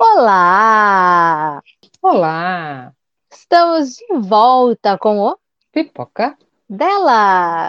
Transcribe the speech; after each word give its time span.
Olá! 0.00 1.60
Olá! 2.00 2.92
Estamos 3.32 3.96
de 3.96 4.06
volta 4.20 4.96
com 4.96 5.18
o 5.18 5.36
Pipoca 5.72 6.38
dela! 6.70 7.68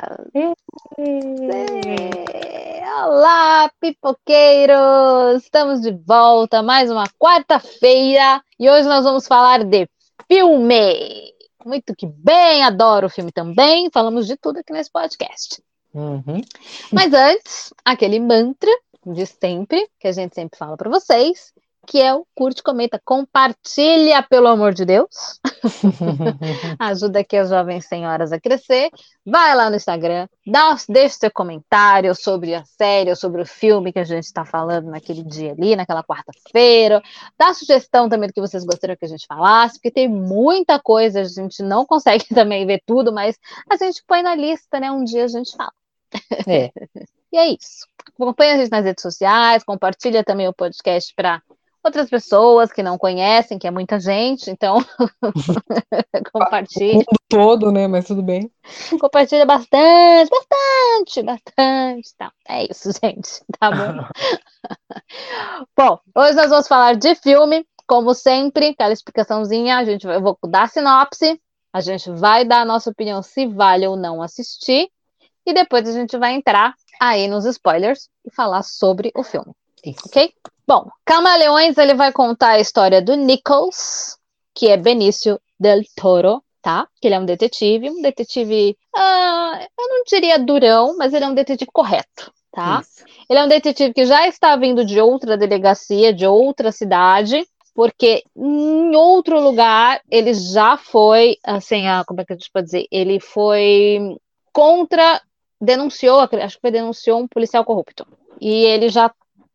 Olá, 3.04 3.71
pipoqueiros! 3.80 5.42
Estamos 5.44 5.82
de 5.82 5.92
volta 5.92 6.62
mais 6.62 6.92
uma 6.92 7.05
quarta-feira 7.20 8.43
e 8.59 8.70
hoje 8.70 8.88
nós 8.88 9.04
vamos 9.04 9.25
falar 9.25 9.64
de 9.64 9.89
filme. 10.32 11.34
Muito 11.66 11.96
que 11.96 12.05
bem, 12.05 12.64
adoro 12.64 13.07
o 13.07 13.09
filme 13.09 13.32
também. 13.32 13.89
Falamos 13.91 14.27
de 14.27 14.38
tudo 14.38 14.59
aqui 14.59 14.71
nesse 14.71 14.91
podcast. 14.91 15.64
Uhum. 15.96 16.41
Mas 16.93 17.11
antes, 17.11 17.73
aquele 17.84 18.20
mantra 18.20 18.70
de 19.04 19.26
sempre, 19.26 19.90
que 20.00 20.08
a 20.08 20.12
gente 20.12 20.36
sempre 20.36 20.59
fala 20.59 20.77
para 20.77 20.91
vocês, 20.91 21.54
que 21.88 22.02
é 22.02 22.14
o 22.14 22.26
curte, 22.36 22.62
comenta, 22.62 23.02
compartilha, 23.04 24.22
pelo 24.24 24.48
amor 24.48 24.74
de 24.74 24.86
Deus. 24.86 25.40
Ajuda 26.80 27.20
aqui 27.20 27.36
as 27.36 27.50
jovens 27.50 27.86
senhoras 27.86 28.32
a 28.32 28.40
crescer. 28.40 28.90
Vai 29.26 29.55
lá 29.55 29.70
no 29.70 29.76
Instagram, 29.76 30.28
dá, 30.46 30.76
deixa 30.88 31.18
seu 31.18 31.32
comentário 31.32 32.14
sobre 32.14 32.54
a 32.54 32.64
série, 32.64 33.16
sobre 33.16 33.42
o 33.42 33.46
filme 33.46 33.92
que 33.92 34.00
a 34.00 34.04
gente 34.04 34.26
está 34.26 34.46
falando 34.46 34.90
naquele 34.90 35.24
dia 35.24 35.52
ali, 35.52 35.76
naquela 35.76 36.04
quarta-feira. 36.04 37.02
Dá 37.38 37.54
sugestão 37.54 38.08
também 38.08 38.27
do 38.30 38.34
que 38.34 38.41
vocês 38.41 38.64
gostariam 38.64 38.98
que 38.98 39.05
a 39.05 39.10
gente 39.10 39.26
falasse, 39.26 39.76
porque 39.76 39.91
tem 39.91 40.08
muita 40.08 40.80
coisa, 40.80 41.22
a 41.22 41.24
gente 41.24 41.64
não 41.64 41.86
consegue 41.86 42.26
também 42.34 42.66
ver 42.66 42.82
tudo, 42.86 43.12
mas 43.12 43.38
a 43.70 43.77
gente 43.77 44.04
põe 44.08 44.22
na 44.22 44.36
lista, 44.36 44.80
né? 44.80 44.91
Um 44.91 45.04
dia 45.04 45.26
a 45.26 45.27
gente 45.27 45.55
fala. 45.55 45.74
É. 46.48 46.72
e 47.32 47.38
é 47.38 47.48
isso. 47.48 47.88
Acompanha 48.14 48.55
a 48.55 48.58
gente 48.58 48.72
nas 48.72 48.86
redes 48.86 49.02
sociais, 49.02 49.64
compartilha 49.64 50.24
também 50.24 50.48
o 50.48 50.54
podcast 50.54 51.14
para 51.16 51.41
outras 51.84 52.10
pessoas 52.10 52.72
que 52.72 52.84
não 52.84 52.98
conhecem, 52.98 53.58
que 53.58 53.68
é 53.68 53.72
muita 53.72 53.99
gente, 53.99 54.49
então 54.49 54.77
compartilha. 56.34 56.94
O 56.94 56.98
mundo 56.98 57.20
todo, 57.27 57.71
né? 57.71 57.88
Mas 57.88 58.05
tudo 58.05 58.21
bem. 58.21 58.52
Compartilha 58.99 59.46
bastante, 59.46 60.30
bastante, 60.30 61.24
bastante. 61.24 62.16
Tá, 62.18 62.32
é 62.48 62.66
isso, 62.70 62.90
gente. 63.02 63.41
Tá 63.60 63.71
bom? 63.71 64.08
bom, 65.78 66.00
hoje 66.16 66.36
nós 66.36 66.50
vamos 66.50 66.68
falar 66.68 66.96
de 66.96 67.16
filme, 67.16 67.66
como 67.88 68.14
sempre, 68.14 68.69
aquela 68.69 68.94
explicaçãozinha, 68.94 69.78
a 69.78 69.86
gente 69.86 70.06
vai, 70.06 70.18
eu 70.18 70.22
vou 70.22 70.38
dar 70.47 70.64
a 70.64 70.68
sinopse, 70.68 71.41
a 71.74 71.81
gente 71.81 72.09
vai 72.12 72.46
dar 72.46 72.62
a 72.62 72.66
nossa 72.66 72.90
opinião 72.90 73.22
se 73.22 73.47
vale 73.47 73.88
ou 73.88 73.96
não 73.96 74.22
assistir, 74.22 74.90
e 75.46 75.53
depois 75.53 75.88
a 75.88 75.94
gente 75.94 76.18
vai 76.18 76.34
entrar 76.34 76.74
aí 77.00 77.28
nos 77.28 77.46
spoilers 77.46 78.09
e 78.25 78.31
falar 78.31 78.64
sobre 78.64 79.12
o 79.16 79.24
filme. 79.24 79.53
Isso. 79.84 80.02
Ok? 80.06 80.34
Bom, 80.68 80.88
Camaleões 81.06 81.78
ele 81.78 81.94
vai 81.94 82.12
contar 82.12 82.50
a 82.50 82.59
história 82.59 83.02
do 83.02 83.16
Nichols, 83.16 84.18
que 84.53 84.68
é 84.68 84.78
Benício 84.78 85.40
del 85.59 85.81
Toro, 85.96 86.44
tá? 86.62 86.88
Que 87.02 87.08
ele 87.08 87.16
é 87.16 87.19
um 87.19 87.25
detetive, 87.25 87.90
um 87.90 88.02
detetive, 88.02 88.78
ah, 88.96 89.59
eu 89.78 89.90
não 89.90 90.03
diria 90.06 90.38
durão, 90.38 90.96
mas 90.97 91.13
ele 91.13 91.25
é 91.25 91.28
um 91.28 91.34
detetive 91.34 91.72
correto, 91.74 92.31
tá? 92.52 92.81
Isso. 92.81 93.03
Ele 93.30 93.40
é 93.40 93.44
um 93.44 93.47
detetive 93.47 93.94
que 93.94 94.06
já 94.06 94.28
está 94.28 94.56
vindo 94.56 94.86
de 94.86 95.00
outra 95.00 95.38
delegacia, 95.38 96.14
de 96.14 96.25
outra 96.25 96.72
cidade, 96.72 97.46
porque 97.74 98.24
em 98.36 98.96
outro 98.96 99.40
lugar 99.40 100.02
ele 100.09 100.34
já 100.34 100.78
foi, 100.78 101.38
assim, 101.44 101.88
ah, 101.88 102.03
como 102.06 102.22
é 102.22 102.25
que 102.25 102.34
a 102.34 102.36
gente 102.36 102.52
pode 102.52 102.66
dizer? 102.66 102.86
Ele 102.91 103.19
foi 103.19 104.18
contra, 104.52 105.22
denunciou, 105.62 106.19
acho 106.19 106.56
que 106.56 106.62
foi 106.62 106.72
denunciou 106.72 107.19
um 107.19 107.28
policial 107.28 107.64
corrupto. 107.64 108.06
E 108.41 108.66
ele 108.66 108.90
já 108.90 109.12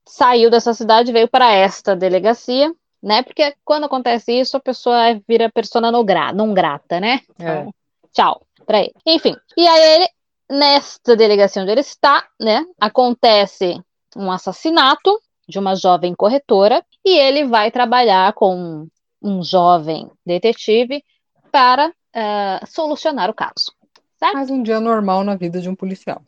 saiu 0.06 0.50
dessa 0.50 0.74
cidade 0.74 1.10
e 1.10 1.12
veio 1.12 1.28
para 1.28 1.52
esta 1.52 1.97
delegacia, 1.97 2.72
né? 3.02 3.22
Porque 3.22 3.55
quando 3.64 3.84
acontece 3.84 4.33
isso, 4.33 4.56
a 4.56 4.60
pessoa 4.60 5.20
vira 5.28 5.50
persona 5.50 5.91
não, 5.91 6.04
gra 6.04 6.32
não 6.32 6.54
grata, 6.54 7.00
né? 7.00 7.20
É. 7.38 7.42
Então, 7.42 7.75
tchau 8.12 8.47
para 8.65 8.81
ele. 8.81 8.94
Enfim, 9.06 9.37
e 9.56 9.66
aí 9.66 9.94
ele, 9.94 10.09
nesta 10.50 11.15
delegacia 11.15 11.62
onde 11.62 11.72
ele 11.72 11.81
está, 11.81 12.26
né? 12.41 12.65
Acontece 12.81 13.81
um 14.16 14.31
assassinato 14.31 15.20
de 15.48 15.59
uma 15.59 15.75
jovem 15.75 16.15
corretora 16.15 16.84
e 17.04 17.19
ele 17.19 17.44
vai 17.44 17.71
trabalhar 17.71 18.32
com 18.32 18.86
um 19.22 19.42
jovem 19.42 20.10
detetive 20.25 21.04
para 21.50 21.88
uh, 21.88 22.66
solucionar 22.66 23.31
o 23.31 23.34
caso. 23.34 23.72
Certo? 24.16 24.34
Mais 24.34 24.50
um 24.50 24.62
dia 24.62 24.81
normal 24.81 25.25
na 25.25 25.34
vida 25.34 25.60
de 25.60 25.69
um 25.69 25.75
policial. 25.75 26.22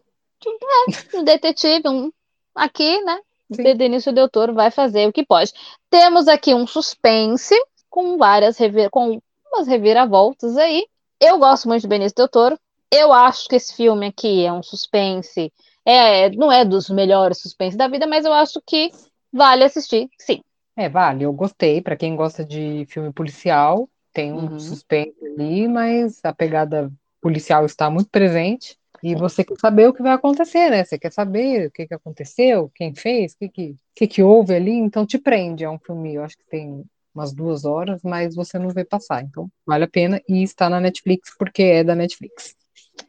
Um 1.15 1.25
detetive, 1.25 1.89
um 1.89 2.11
aqui, 2.55 3.01
né? 3.03 3.19
Sim. 3.53 3.75
Benício 3.77 4.13
Del 4.13 4.29
Toro 4.29 4.55
vai 4.55 4.71
fazer 4.71 5.07
o 5.09 5.13
que 5.13 5.25
pode. 5.25 5.53
Temos 5.91 6.29
aqui 6.29 6.55
um 6.55 6.67
suspense 6.67 7.55
com 7.89 8.17
várias 8.19 8.59
revir 8.59 8.91
com 8.91 9.21
umas 9.53 9.67
reviravoltas 9.67 10.57
aí. 10.57 10.87
Eu 11.21 11.39
gosto 11.39 11.69
muito 11.69 11.83
de 11.83 11.89
Benício 11.89 12.15
Del 12.17 12.29
Toro. 12.29 12.59
Eu 12.93 13.13
acho 13.13 13.49
que 13.49 13.57
esse 13.57 13.75
filme 13.75 14.07
aqui 14.07 14.45
é 14.45 14.53
um 14.53 14.63
suspense, 14.63 15.53
é, 15.85 16.31
não 16.31 16.51
é 16.53 16.65
dos 16.65 16.89
melhores 16.89 17.41
suspense 17.41 17.77
da 17.77 17.89
vida, 17.89 18.07
mas 18.07 18.25
eu 18.25 18.33
acho 18.33 18.61
que 18.67 18.91
vale 19.33 19.65
assistir, 19.65 20.09
sim. 20.19 20.41
É, 20.77 20.89
vale, 20.89 21.25
eu 21.25 21.33
gostei. 21.33 21.81
Pra 21.81 21.97
quem 21.97 22.15
gosta 22.15 22.45
de 22.45 22.85
filme 22.89 23.13
policial, 23.13 23.89
tem 24.13 24.33
um 24.33 24.51
Uhum. 24.53 24.59
suspense 24.61 25.15
ali, 25.25 25.67
mas 25.69 26.25
a 26.25 26.33
pegada 26.33 26.91
policial 27.21 27.65
está 27.67 27.91
muito 27.91 28.09
presente. 28.11 28.79
E 29.07 29.15
você 29.15 29.45
quer 29.45 29.57
saber 29.61 29.89
o 29.89 29.95
que 29.95 30.03
vai 30.03 30.11
acontecer, 30.11 30.69
né? 30.69 30.83
Você 30.83 30.99
quer 30.99 31.13
saber 31.13 31.69
o 31.69 31.71
que 31.71 31.87
que 31.87 31.95
aconteceu, 31.95 32.69
quem 32.75 32.93
fez, 32.93 33.35
o 33.35 33.39
que 33.39 33.49
que, 33.49 33.77
que 33.95 34.07
que 34.09 34.21
houve 34.21 34.53
ali, 34.53 34.73
então 34.73 35.07
te 35.07 35.17
prende. 35.17 35.63
É 35.63 35.71
um 35.71 35.79
filme, 35.79 36.17
eu 36.17 36.25
acho 36.25 36.37
que 36.37 36.45
tem 36.51 36.85
umas 37.15 37.33
duas 37.33 37.65
horas, 37.65 38.01
mas 38.03 38.35
você 38.35 38.59
não 38.59 38.71
vê 38.71 38.85
passar. 38.85 39.23
Então, 39.23 39.49
vale 39.65 39.85
a 39.85 39.89
pena 39.89 40.21
e 40.29 40.43
está 40.43 40.69
na 40.69 40.81
Netflix 40.81 41.33
porque 41.39 41.63
é 41.63 41.85
da 41.85 41.95
Netflix. 41.95 42.57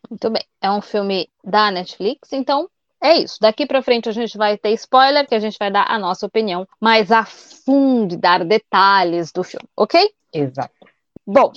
Muito 0.07 0.29
bem. 0.29 0.43
É 0.61 0.69
um 0.69 0.83
filme 0.83 1.31
da 1.43 1.71
Netflix, 1.71 2.31
então 2.31 2.69
é 3.01 3.15
isso. 3.15 3.39
Daqui 3.41 3.65
pra 3.65 3.81
frente 3.81 4.07
a 4.07 4.11
gente 4.11 4.37
vai 4.37 4.55
ter 4.55 4.73
spoiler, 4.73 5.27
que 5.27 5.33
a 5.33 5.39
gente 5.39 5.57
vai 5.57 5.71
dar 5.71 5.87
a 5.89 5.97
nossa 5.97 6.27
opinião 6.27 6.67
mais 6.79 7.11
a 7.11 7.25
fundo, 7.25 8.15
dar 8.15 8.45
detalhes 8.45 9.31
do 9.31 9.43
filme, 9.43 9.67
ok? 9.75 10.11
Exato. 10.31 10.75
Bom, 11.25 11.51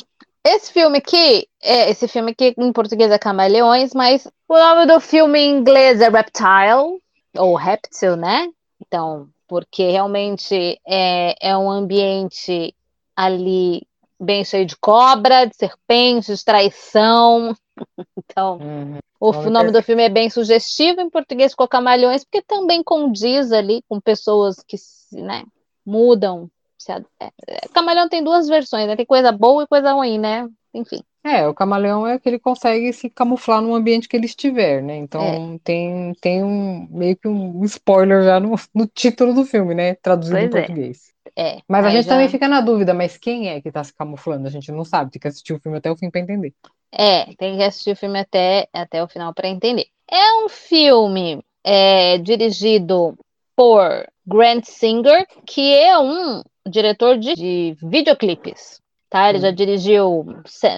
esse 0.45 0.73
filme 0.73 0.99
aqui, 0.99 1.47
é, 1.62 1.91
esse 1.91 2.09
filme 2.09 2.33
aqui 2.33 2.55
em 2.56 2.73
português 2.73 3.11
é 3.11 3.19
Camaleões, 3.19 3.93
mas 3.95 4.27
o 4.49 4.55
nome 4.55 4.87
do 4.87 5.01
filme 5.01 5.39
em 5.39 5.59
inglês 5.59 6.01
é 6.01 6.09
Reptile, 6.09 7.01
ou 7.37 7.55
Reptile, 7.55 8.17
né? 8.17 8.49
Então, 8.81 9.28
porque 9.47 9.91
realmente 9.91 10.81
é, 10.87 11.34
é 11.41 11.56
um 11.56 11.71
ambiente 11.71 12.75
ali 13.15 13.87
bem 14.19 14.45
cheio 14.45 14.67
de 14.67 14.77
cobra, 14.77 15.47
de 15.47 15.56
serpentes, 15.56 16.39
de 16.39 16.45
traição. 16.45 17.57
Então, 18.17 18.59
Uhum. 18.61 18.99
o 19.19 19.33
Nome 19.33 19.51
nome 19.51 19.71
do 19.72 19.83
filme 19.83 20.03
é 20.03 20.09
bem 20.09 20.28
sugestivo, 20.28 21.01
em 21.01 21.09
português 21.09 21.53
ficou 21.53 21.67
Camalhões, 21.67 22.25
porque 22.25 22.43
também 22.43 22.83
condiz 22.83 23.53
ali 23.53 23.83
com 23.89 23.99
pessoas 23.99 24.62
que 24.67 24.77
né, 25.12 25.45
mudam. 25.84 26.51
Se 26.80 26.92
ad- 26.92 27.06
é, 27.20 27.30
é, 27.48 27.68
Camaleão 27.72 28.08
tem 28.08 28.22
duas 28.24 28.48
versões, 28.48 28.86
né? 28.86 28.96
Tem 28.96 29.06
coisa 29.06 29.32
boa 29.32 29.64
e 29.64 29.66
coisa 29.66 29.92
ruim, 29.92 30.18
né? 30.18 30.48
Enfim. 30.72 31.02
É, 31.22 31.46
o 31.46 31.52
camaleão 31.52 32.06
é 32.06 32.18
que 32.18 32.26
ele 32.28 32.38
consegue 32.38 32.92
se 32.94 33.10
camuflar 33.10 33.60
no 33.60 33.74
ambiente 33.74 34.08
que 34.08 34.16
ele 34.16 34.24
estiver, 34.24 34.82
né? 34.82 34.96
Então 34.96 35.58
tem, 35.62 36.14
tem 36.14 36.42
um 36.42 36.86
meio 36.91 37.14
que 37.16 37.28
um 37.28 37.62
spoiler 37.64 38.24
já 38.24 38.41
no, 38.41 38.54
no 38.74 38.86
título 38.86 39.34
do 39.34 39.44
filme, 39.44 39.74
né? 39.74 39.94
Traduzido 39.96 40.38
em 40.38 40.48
Pois 40.48 40.54
é. 40.54 40.66
português. 40.66 41.12
É. 41.36 41.58
Mas 41.68 41.84
a 41.84 41.91
gente 41.91 42.04
já- 42.06 42.12
também 42.12 42.28
fica 42.28 42.48
na 42.48 42.60
dúvida, 42.62 42.94
mas 42.94 43.18
quem 43.18 43.48
é 43.50 43.60
que 43.60 43.70
tá 43.70 43.84
se 43.84 43.92
camuflando? 43.94 44.47
A 44.47 44.50
gente 44.50 44.72
não 44.72 44.84
sabe, 44.84 45.10
tem 45.10 45.20
que 45.20 45.28
assistir 45.28 45.52
o 45.52 45.60
filme 45.60 45.76
até 45.76 45.91
o 45.91 45.97
fim 45.97 46.10
para 46.10 46.20
entender. 46.22 46.54
É, 46.92 47.34
tem 47.36 47.56
que 47.56 47.62
assistir 47.62 47.92
o 47.92 47.97
filme 47.97 48.18
até, 48.18 48.68
até 48.72 49.02
o 49.02 49.08
final 49.08 49.32
para 49.34 49.48
entender. 49.48 49.86
É 50.10 50.44
um 50.44 50.48
filme 50.48 51.44
é, 51.62 52.18
dirigido 52.18 53.16
por 53.54 54.06
Grant 54.30 54.65
Singer, 54.65 55.27
que 55.47 55.74
é 55.74 55.98
um 55.98 56.42
diretor 56.68 57.18
de, 57.18 57.34
de 57.34 57.77
videoclipes. 57.82 58.80
Tá? 59.10 59.28
Ele 59.28 59.38
Hum. 59.38 59.42
já 59.42 59.50
dirigiu 59.50 60.27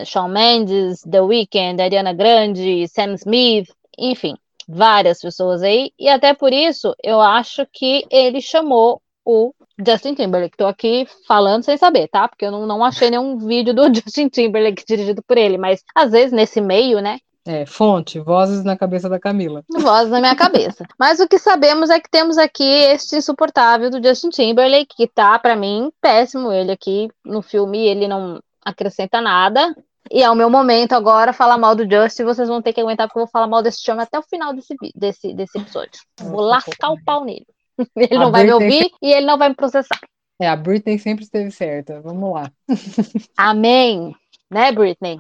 Shawn 0.07 0.29
Mendes, 0.29 1.03
The 1.03 1.21
Weeknd, 1.21 1.83
Ariana 1.83 2.15
Grande, 2.15 2.89
Sam 2.89 3.13
Smith, 3.15 3.69
enfim, 3.99 4.35
várias 4.67 5.21
pessoas 5.21 5.63
aí. 5.63 5.91
E 5.99 6.09
até 6.09 6.33
por 6.33 6.53
isso, 6.53 6.95
eu 7.05 7.21
acho 7.21 7.67
que 7.71 8.07
ele 8.11 8.41
chamou 8.41 9.03
o 9.25 9.53
Justin 9.87 10.15
Timberlake. 10.15 10.57
Tô 10.57 10.67
aqui 10.67 11.07
falando 11.29 11.63
sem 11.63 11.77
saber, 11.77 12.09
tá? 12.09 12.27
Porque 12.27 12.47
eu 12.47 12.51
não, 12.51 12.67
não 12.67 12.83
achei 12.83 13.11
nenhum 13.11 13.37
vídeo 13.39 13.75
do 13.75 13.85
Justin 13.95 14.29
Timberlake 14.29 14.85
dirigido 14.87 15.23
por 15.23 15.37
ele, 15.37 15.59
mas 15.59 15.83
às 15.95 16.11
vezes 16.11 16.33
nesse 16.33 16.61
meio, 16.61 17.01
né? 17.01 17.19
É, 17.45 17.67
fonte, 17.67 18.21
vozes 18.21 18.63
na 18.63 18.77
cabeça 18.77 19.09
da 19.09 19.19
Camila. 19.19 19.65
Voz 19.69 20.09
na 20.09 20.21
minha 20.21 20.37
cabeça. 20.37 20.87
Mas 20.99 21.19
o 21.19 21.27
que 21.27 21.39
sabemos 21.39 21.91
é 21.91 21.99
que 21.99 22.09
temos 22.09 22.39
aqui 22.39 22.63
este 22.63 23.17
insuportável 23.17 23.91
do 23.91 24.03
Justin 24.03 24.31
Timberlake, 24.31 24.95
que 24.97 25.09
tá, 25.09 25.37
pra 25.39 25.57
mim, 25.57 25.91
péssimo. 26.01 26.53
Ele 26.53 26.71
aqui 26.71 27.09
no 27.25 27.43
filme, 27.43 27.85
ele 27.85 28.07
não 28.07 28.41
acrescenta 28.65 29.21
nada. 29.21 29.75
E 30.11 30.23
é 30.23 30.31
o 30.31 30.37
meu 30.37 30.49
momento 30.49 30.93
agora 30.93 31.33
falar 31.33 31.59
mal 31.59 31.75
do 31.75 31.89
Justin. 31.89 32.25
Vocês 32.25 32.49
vão 32.49 32.63
ter 32.63 32.73
que 32.73 32.81
aguentar, 32.81 33.09
porque 33.09 33.19
eu 33.19 33.25
vou 33.25 33.31
falar 33.31 33.49
mal 33.49 33.63
desse 33.63 33.83
filme 33.83 34.03
até 34.03 34.19
o 34.19 34.23
final 34.23 34.53
desse, 34.53 34.77
desse, 34.95 35.35
desse 35.35 35.59
episódio. 35.59 36.01
Vou 36.21 36.43
lascar 36.43 36.91
o 36.91 37.05
pau 37.05 37.25
nele. 37.25 37.47
Ele 37.97 38.19
não 38.19 38.31
vai 38.31 38.45
me 38.45 38.53
ouvir 38.53 38.91
e 39.01 39.13
ele 39.13 39.27
não 39.27 39.39
vai 39.39 39.49
me 39.49 39.55
processar. 39.55 39.99
É, 40.39 40.47
a 40.47 40.55
Britney 40.55 40.99
sempre 40.99 41.25
esteve 41.25 41.51
certa. 41.51 42.01
Vamos 42.03 42.33
lá. 42.33 42.53
Amém. 43.37 44.15
Né, 44.51 44.71
Britney? 44.71 45.19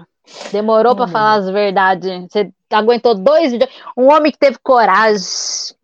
Demorou 0.50 0.94
para 0.94 1.08
falar 1.08 1.34
as 1.34 1.48
verdades. 1.50 2.28
Você 2.30 2.52
aguentou 2.70 3.14
dois 3.14 3.52
vídeos. 3.52 3.70
Um 3.96 4.10
homem 4.10 4.30
que 4.32 4.38
teve 4.38 4.58
coragem, 4.62 5.24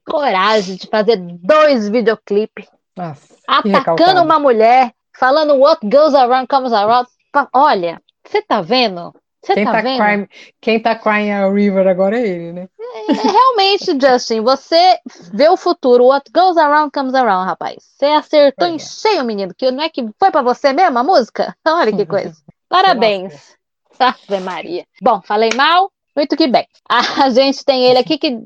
coragem 0.08 0.76
de 0.76 0.86
fazer 0.86 1.16
dois 1.16 1.88
videoclipes. 1.88 2.66
Atacando 3.46 4.22
uma 4.22 4.38
mulher, 4.38 4.92
falando 5.18 5.54
what 5.54 5.86
goes 5.86 6.14
around 6.14 6.46
comes 6.48 6.72
around. 6.72 7.08
Olha, 7.52 8.00
você 8.26 8.42
tá 8.42 8.60
vendo? 8.60 9.12
Você 9.42 9.54
quem 9.54 9.64
tá, 9.64 9.72
tá 9.72 9.80
vendo? 9.80 10.04
Crime, 10.04 10.28
quem 10.60 10.80
tá 10.82 10.94
crying 10.94 11.30
a 11.30 11.48
river 11.48 11.86
agora 11.86 12.18
é 12.18 12.26
ele, 12.26 12.52
né? 12.52 12.68
É, 12.80 13.12
realmente, 13.12 13.98
Justin, 14.00 14.40
você 14.40 14.98
vê 15.32 15.48
o 15.48 15.56
futuro. 15.56 16.06
What 16.06 16.30
goes 16.32 16.56
around 16.56 16.90
comes 16.92 17.14
around, 17.14 17.46
rapaz. 17.46 17.76
Você 17.80 18.06
acertou 18.06 18.66
é. 18.68 18.72
em 18.72 18.78
cheio, 18.78 19.24
menino. 19.24 19.54
Que 19.56 19.70
não 19.70 19.82
é 19.82 19.88
que 19.88 20.06
foi 20.18 20.30
para 20.30 20.42
você 20.42 20.72
mesmo 20.72 20.98
a 20.98 21.04
música? 21.04 21.56
Olha 21.66 21.92
que 21.92 22.04
coisa. 22.04 22.34
Parabéns. 22.68 23.57
Ave 24.00 24.40
Maria. 24.40 24.86
Bom, 25.00 25.20
falei 25.22 25.50
mal? 25.54 25.90
Muito 26.14 26.36
que 26.36 26.48
bem. 26.48 26.66
A 27.24 27.30
gente 27.30 27.64
tem 27.64 27.84
ele 27.84 27.98
aqui 27.98 28.18
que, 28.18 28.36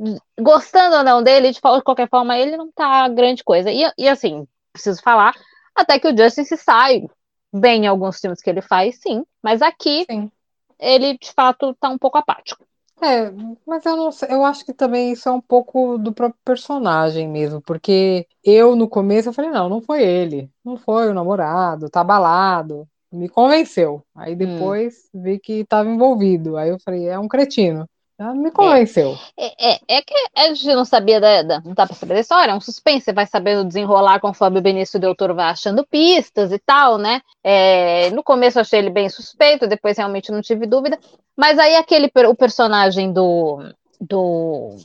gostando 0.41 0.97
ou 0.97 1.05
não 1.05 1.23
dele, 1.23 1.53
de 1.53 1.61
qualquer 1.61 2.09
forma, 2.09 2.37
ele 2.37 2.57
não 2.57 2.71
tá 2.71 3.09
grande 3.09 3.43
coisa. 3.43 3.71
E, 3.71 3.91
e 3.97 4.09
assim, 4.09 4.47
preciso 4.73 5.01
falar, 5.03 5.35
até 5.75 5.99
que 5.99 6.09
o 6.09 6.17
Justin 6.17 6.45
se 6.45 6.57
sai 6.57 7.07
bem 7.53 7.85
em 7.85 7.87
alguns 7.87 8.21
filmes 8.21 8.41
que 8.41 8.51
ele 8.51 8.63
faz, 8.63 8.99
sim. 9.01 9.25
Mas 9.43 9.63
aqui, 9.63 10.05
sim. 10.11 10.31
ele 10.79 11.19
de 11.19 11.33
fato 11.33 11.75
tá 11.81 11.89
um 11.89 11.99
pouco 11.99 12.19
apático. 12.19 12.65
É, 13.03 13.33
mas 13.67 13.85
eu 13.85 13.97
não 13.97 14.13
sei, 14.13 14.29
eu 14.31 14.45
acho 14.45 14.65
que 14.65 14.73
também 14.73 15.11
isso 15.11 15.29
é 15.29 15.33
um 15.33 15.41
pouco 15.41 15.99
do 15.99 16.13
próprio 16.13 16.39
personagem 16.45 17.29
mesmo, 17.29 17.61
porque 17.61 18.29
eu 18.45 18.77
no 18.77 18.89
começo 18.89 19.29
eu 19.29 19.33
falei, 19.33 19.51
não, 19.51 19.69
não 19.69 19.81
foi 19.81 20.05
ele, 20.05 20.49
não 20.65 20.77
foi 20.77 21.09
o 21.09 21.15
namorado, 21.15 21.91
tá 21.91 22.03
abalado, 22.03 22.89
me 23.13 23.29
convenceu. 23.29 24.03
Aí 24.15 24.35
hum. 24.35 24.37
depois 24.37 25.11
hum. 25.15 25.23
vi 25.23 25.39
que 25.39 25.61
estava 25.61 25.89
envolvido. 25.89 26.57
Aí 26.57 26.71
eu 26.71 26.79
falei, 26.81 27.09
é 27.09 27.19
um 27.19 27.29
cretino. 27.29 27.89
Ela 28.19 28.35
me 28.35 28.53
convenceu. 28.53 29.19
É, 29.37 29.73
é, 29.73 29.81
é, 29.89 30.03
que 30.03 30.15
a 30.37 30.55
gente 30.55 30.67
não 30.75 30.85
sabia 30.85 31.21
da, 31.21 31.43
da 31.43 31.61
não 31.61 31.75
dá 31.75 31.87
pra 31.87 31.97
saber 31.97 32.15
da 32.15 32.21
história, 32.21 32.53
é 32.53 32.55
um 32.55 32.61
suspense, 32.61 33.07
você 33.07 33.13
vai 33.13 33.27
sabendo 33.27 33.65
desenrolar 33.65 34.21
conforme 34.21 34.61
o 34.61 34.63
Benício 34.63 35.01
Del 35.01 35.17
Toro 35.17 35.35
vai 35.35 35.47
achando 35.47 35.85
pistas 35.85 36.53
e 36.53 36.59
tal, 36.59 36.99
né? 36.99 37.21
É, 37.43 38.11
no 38.11 38.23
começo 38.23 38.59
eu 38.59 38.61
achei 38.61 38.79
ele 38.79 38.91
bem 38.91 39.09
suspeito, 39.09 39.67
depois 39.67 39.99
realmente 39.99 40.31
não 40.31 40.41
tive 40.41 40.67
dúvida. 40.67 40.99
Mas 41.37 41.59
aí 41.59 41.75
aquele 41.75 42.11
o 42.29 42.35
personagem 42.35 43.13
do. 43.13 43.59
do. 44.01 44.77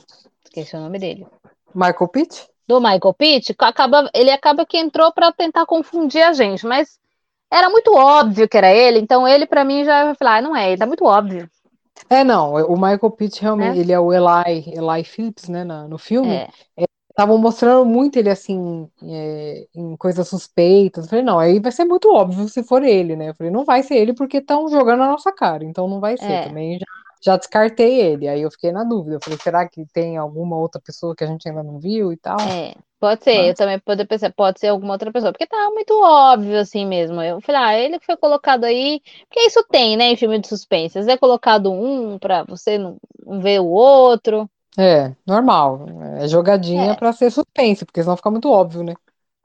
Esqueci 0.44 0.74
o 0.74 0.80
nome 0.80 0.98
dele. 0.98 1.26
Michael 1.74 2.08
Pitt? 2.08 2.48
Do 2.66 2.80
Michael 2.80 3.14
Pitt, 3.16 3.54
acaba, 3.58 4.10
ele 4.12 4.30
acaba 4.30 4.66
que 4.66 4.76
entrou 4.76 5.12
para 5.12 5.32
tentar 5.32 5.64
confundir 5.64 6.22
a 6.22 6.32
gente, 6.32 6.66
mas 6.66 6.98
era 7.50 7.70
muito 7.70 7.94
óbvio 7.94 8.48
que 8.48 8.56
era 8.56 8.72
ele, 8.72 8.98
então 8.98 9.26
ele 9.26 9.46
para 9.46 9.64
mim 9.64 9.84
já 9.84 10.14
falar, 10.14 10.36
ah, 10.36 10.42
não 10.42 10.56
é, 10.56 10.68
ele 10.68 10.78
tá 10.78 10.86
muito 10.86 11.04
óbvio. 11.04 11.48
É, 12.08 12.22
não, 12.22 12.54
o 12.54 12.74
Michael 12.74 13.10
Pitt 13.10 13.42
realmente, 13.42 13.78
é. 13.78 13.80
ele 13.80 13.92
é 13.92 13.98
o 13.98 14.12
Eli, 14.12 14.64
Eli 14.66 15.04
Phillips, 15.04 15.48
né, 15.48 15.64
no 15.64 15.98
filme. 15.98 16.46
Estavam 17.10 17.36
é. 17.36 17.40
mostrando 17.40 17.84
muito 17.84 18.18
ele 18.18 18.30
assim, 18.30 18.88
é, 19.02 19.66
em 19.74 19.96
coisas 19.96 20.28
suspeitas. 20.28 21.04
Eu 21.04 21.10
falei, 21.10 21.24
não, 21.24 21.38
aí 21.38 21.58
vai 21.58 21.72
ser 21.72 21.84
muito 21.84 22.08
óbvio 22.10 22.48
se 22.48 22.62
for 22.62 22.82
ele, 22.82 23.16
né? 23.16 23.30
Eu 23.30 23.34
falei, 23.34 23.52
não 23.52 23.64
vai 23.64 23.82
ser 23.82 23.96
ele 23.96 24.14
porque 24.14 24.38
estão 24.38 24.68
jogando 24.68 25.02
a 25.02 25.08
nossa 25.08 25.32
cara, 25.32 25.64
então 25.64 25.88
não 25.88 26.00
vai 26.00 26.16
ser 26.16 26.30
é. 26.30 26.48
também. 26.48 26.78
Já, 26.78 26.86
já 27.20 27.36
descartei 27.36 28.00
ele, 28.00 28.28
aí 28.28 28.40
eu 28.40 28.50
fiquei 28.50 28.72
na 28.72 28.84
dúvida. 28.84 29.16
Eu 29.16 29.20
falei, 29.20 29.38
será 29.42 29.68
que 29.68 29.84
tem 29.92 30.16
alguma 30.16 30.56
outra 30.56 30.80
pessoa 30.80 31.14
que 31.14 31.24
a 31.24 31.26
gente 31.26 31.48
ainda 31.48 31.62
não 31.62 31.78
viu 31.78 32.12
e 32.12 32.16
tal? 32.16 32.40
É. 32.40 32.74
Pode 33.00 33.22
ser, 33.22 33.38
Mas... 33.38 33.48
eu 33.48 33.54
também 33.54 33.78
poder 33.78 34.04
pensar, 34.06 34.32
pode 34.32 34.58
ser 34.58 34.68
alguma 34.68 34.94
outra 34.94 35.12
pessoa, 35.12 35.32
porque 35.32 35.46
tá 35.46 35.70
muito 35.72 35.94
óbvio 36.02 36.58
assim 36.58 36.84
mesmo. 36.84 37.22
Eu 37.22 37.40
falei, 37.40 37.60
ah, 37.60 37.78
ele 37.78 38.00
foi 38.00 38.16
colocado 38.16 38.64
aí, 38.64 39.00
porque 39.28 39.46
isso 39.46 39.64
tem, 39.70 39.96
né, 39.96 40.10
em 40.10 40.16
filme 40.16 40.38
de 40.38 40.48
suspense. 40.48 40.98
é 40.98 41.16
colocado 41.16 41.72
um 41.72 42.18
para 42.18 42.42
você 42.42 42.76
não 42.76 42.96
ver 43.40 43.60
o 43.60 43.66
outro. 43.66 44.50
É, 44.76 45.12
normal. 45.26 45.86
É 46.20 46.26
jogadinha 46.26 46.92
é. 46.92 46.94
para 46.94 47.12
ser 47.12 47.30
suspense, 47.30 47.84
porque 47.84 48.02
senão 48.02 48.16
fica 48.16 48.30
muito 48.30 48.50
óbvio, 48.50 48.82
né? 48.82 48.94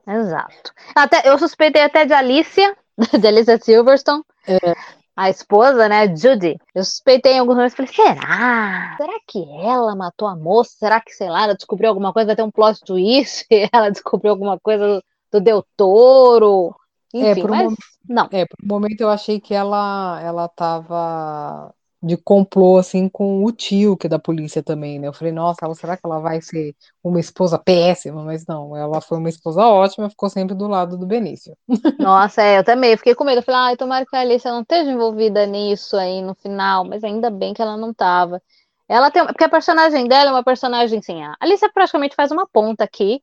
Exato. 0.07 0.73
Até, 0.95 1.29
eu 1.29 1.37
suspeitei 1.37 1.83
até 1.83 2.05
de 2.05 2.13
Alicia, 2.13 2.75
de 3.19 3.27
Alicia 3.27 3.57
Silverstone. 3.57 4.23
É 4.47 5.02
a 5.15 5.29
esposa, 5.29 5.87
né, 5.87 6.07
Judy, 6.15 6.57
eu 6.73 6.83
suspeitei 6.83 7.33
em 7.33 7.39
alguns 7.39 7.55
momentos, 7.55 7.75
falei, 7.75 7.93
será? 7.93 8.95
Será 8.97 9.13
que 9.27 9.43
ela 9.61 9.95
matou 9.95 10.27
a 10.27 10.35
moça? 10.35 10.71
Será 10.77 10.99
que, 10.99 11.11
sei 11.11 11.29
lá, 11.29 11.43
ela 11.43 11.55
descobriu 11.55 11.89
alguma 11.89 12.11
coisa, 12.11 12.27
vai 12.27 12.35
ter 12.35 12.43
um 12.43 12.51
plot 12.51 12.79
twist, 12.85 13.45
ela 13.71 13.89
descobriu 13.89 14.31
alguma 14.31 14.59
coisa 14.59 14.87
do, 14.87 15.03
do 15.31 15.41
Del 15.41 15.65
Toro, 15.77 16.75
é, 17.13 17.31
enfim, 17.31 17.41
é, 17.41 17.47
mas 17.47 17.71
um, 17.71 17.75
não. 18.09 18.27
É, 18.31 18.45
por 18.45 18.57
um 18.63 18.67
momento 18.67 19.01
eu 19.01 19.09
achei 19.09 19.39
que 19.39 19.53
ela, 19.53 20.19
ela 20.21 20.47
tava 20.47 21.73
de 22.03 22.17
complô 22.17 22.77
assim 22.77 23.07
com 23.07 23.45
o 23.45 23.51
tio 23.51 23.95
que 23.95 24.07
é 24.07 24.09
da 24.09 24.19
polícia 24.19 24.61
também, 24.61 24.99
né? 24.99 25.07
Eu 25.07 25.13
falei, 25.13 25.31
nossa, 25.31 25.59
ela, 25.63 25.73
será 25.73 25.95
que 25.95 26.05
ela 26.05 26.19
vai 26.19 26.41
ser 26.41 26.75
uma 27.01 27.17
esposa 27.17 27.57
péssima? 27.57 28.21
Mas 28.23 28.45
não, 28.45 28.75
ela 28.75 28.99
foi 28.99 29.17
uma 29.17 29.29
esposa 29.29 29.61
ótima, 29.61 30.09
ficou 30.09 30.29
sempre 30.29 30.53
do 30.53 30.67
lado 30.67 30.97
do 30.97 31.07
Benício. 31.07 31.55
Nossa, 31.97 32.41
é, 32.41 32.59
eu 32.59 32.63
também 32.63 32.97
fiquei 32.97 33.15
com 33.15 33.23
medo. 33.23 33.39
Eu 33.39 33.43
falei, 33.43 33.61
ai, 33.61 33.77
tomara 33.77 34.05
que 34.05 34.15
a 34.17 34.19
Alicia 34.19 34.51
não 34.51 34.61
esteja 34.61 34.91
envolvida 34.91 35.45
nisso 35.45 35.95
aí 35.95 36.21
no 36.21 36.35
final, 36.35 36.83
mas 36.83 37.05
ainda 37.05 37.29
bem 37.29 37.53
que 37.53 37.61
ela 37.61 37.77
não 37.77 37.91
estava. 37.91 38.41
Ela 38.89 39.09
tem, 39.09 39.25
porque 39.25 39.45
a 39.45 39.49
personagem 39.49 40.05
dela 40.05 40.29
é 40.29 40.33
uma 40.33 40.43
personagem 40.43 40.99
assim, 40.99 41.23
a 41.23 41.35
Alicia 41.39 41.71
praticamente 41.73 42.15
faz 42.17 42.31
uma 42.31 42.45
ponta 42.45 42.83
aqui, 42.83 43.21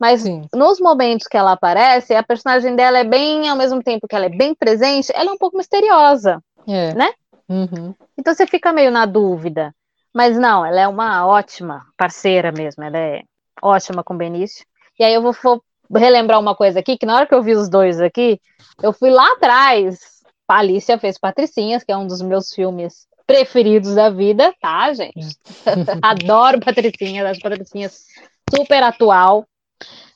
mas 0.00 0.22
Sim. 0.22 0.42
nos 0.54 0.80
momentos 0.80 1.26
que 1.26 1.36
ela 1.36 1.52
aparece, 1.52 2.14
a 2.14 2.22
personagem 2.22 2.74
dela 2.74 2.98
é 2.98 3.04
bem, 3.04 3.46
ao 3.48 3.56
mesmo 3.56 3.82
tempo 3.82 4.08
que 4.08 4.16
ela 4.16 4.24
é 4.24 4.30
bem 4.30 4.54
presente, 4.54 5.12
ela 5.14 5.30
é 5.30 5.32
um 5.32 5.38
pouco 5.38 5.58
misteriosa, 5.58 6.42
é. 6.66 6.94
né? 6.94 7.12
Uhum. 7.48 7.94
Então 8.18 8.34
você 8.34 8.46
fica 8.46 8.72
meio 8.72 8.90
na 8.90 9.06
dúvida. 9.06 9.74
Mas 10.14 10.36
não, 10.38 10.64
ela 10.64 10.80
é 10.80 10.88
uma 10.88 11.26
ótima 11.26 11.86
parceira 11.96 12.52
mesmo, 12.52 12.84
ela 12.84 12.98
é 12.98 13.22
ótima 13.62 14.04
com 14.04 14.14
o 14.14 14.18
Benício. 14.18 14.64
E 14.98 15.04
aí 15.04 15.14
eu 15.14 15.22
vou, 15.22 15.34
vou 15.42 15.62
relembrar 16.00 16.38
uma 16.38 16.54
coisa 16.54 16.80
aqui, 16.80 16.98
que 16.98 17.06
na 17.06 17.16
hora 17.16 17.26
que 17.26 17.34
eu 17.34 17.42
vi 17.42 17.54
os 17.54 17.68
dois 17.68 18.00
aqui, 18.00 18.38
eu 18.82 18.92
fui 18.92 19.10
lá 19.10 19.32
atrás. 19.32 20.20
A 20.46 20.58
Alicia 20.58 20.98
fez 20.98 21.18
Patricinhas, 21.18 21.82
que 21.82 21.90
é 21.90 21.96
um 21.96 22.06
dos 22.06 22.20
meus 22.20 22.52
filmes 22.52 23.06
preferidos 23.26 23.94
da 23.94 24.10
vida, 24.10 24.54
tá, 24.60 24.92
gente? 24.92 25.34
Adoro 26.02 26.60
Patricinhas, 26.60 27.26
as 27.26 27.38
Patricinhas 27.38 28.04
super 28.50 28.82
atual 28.82 29.46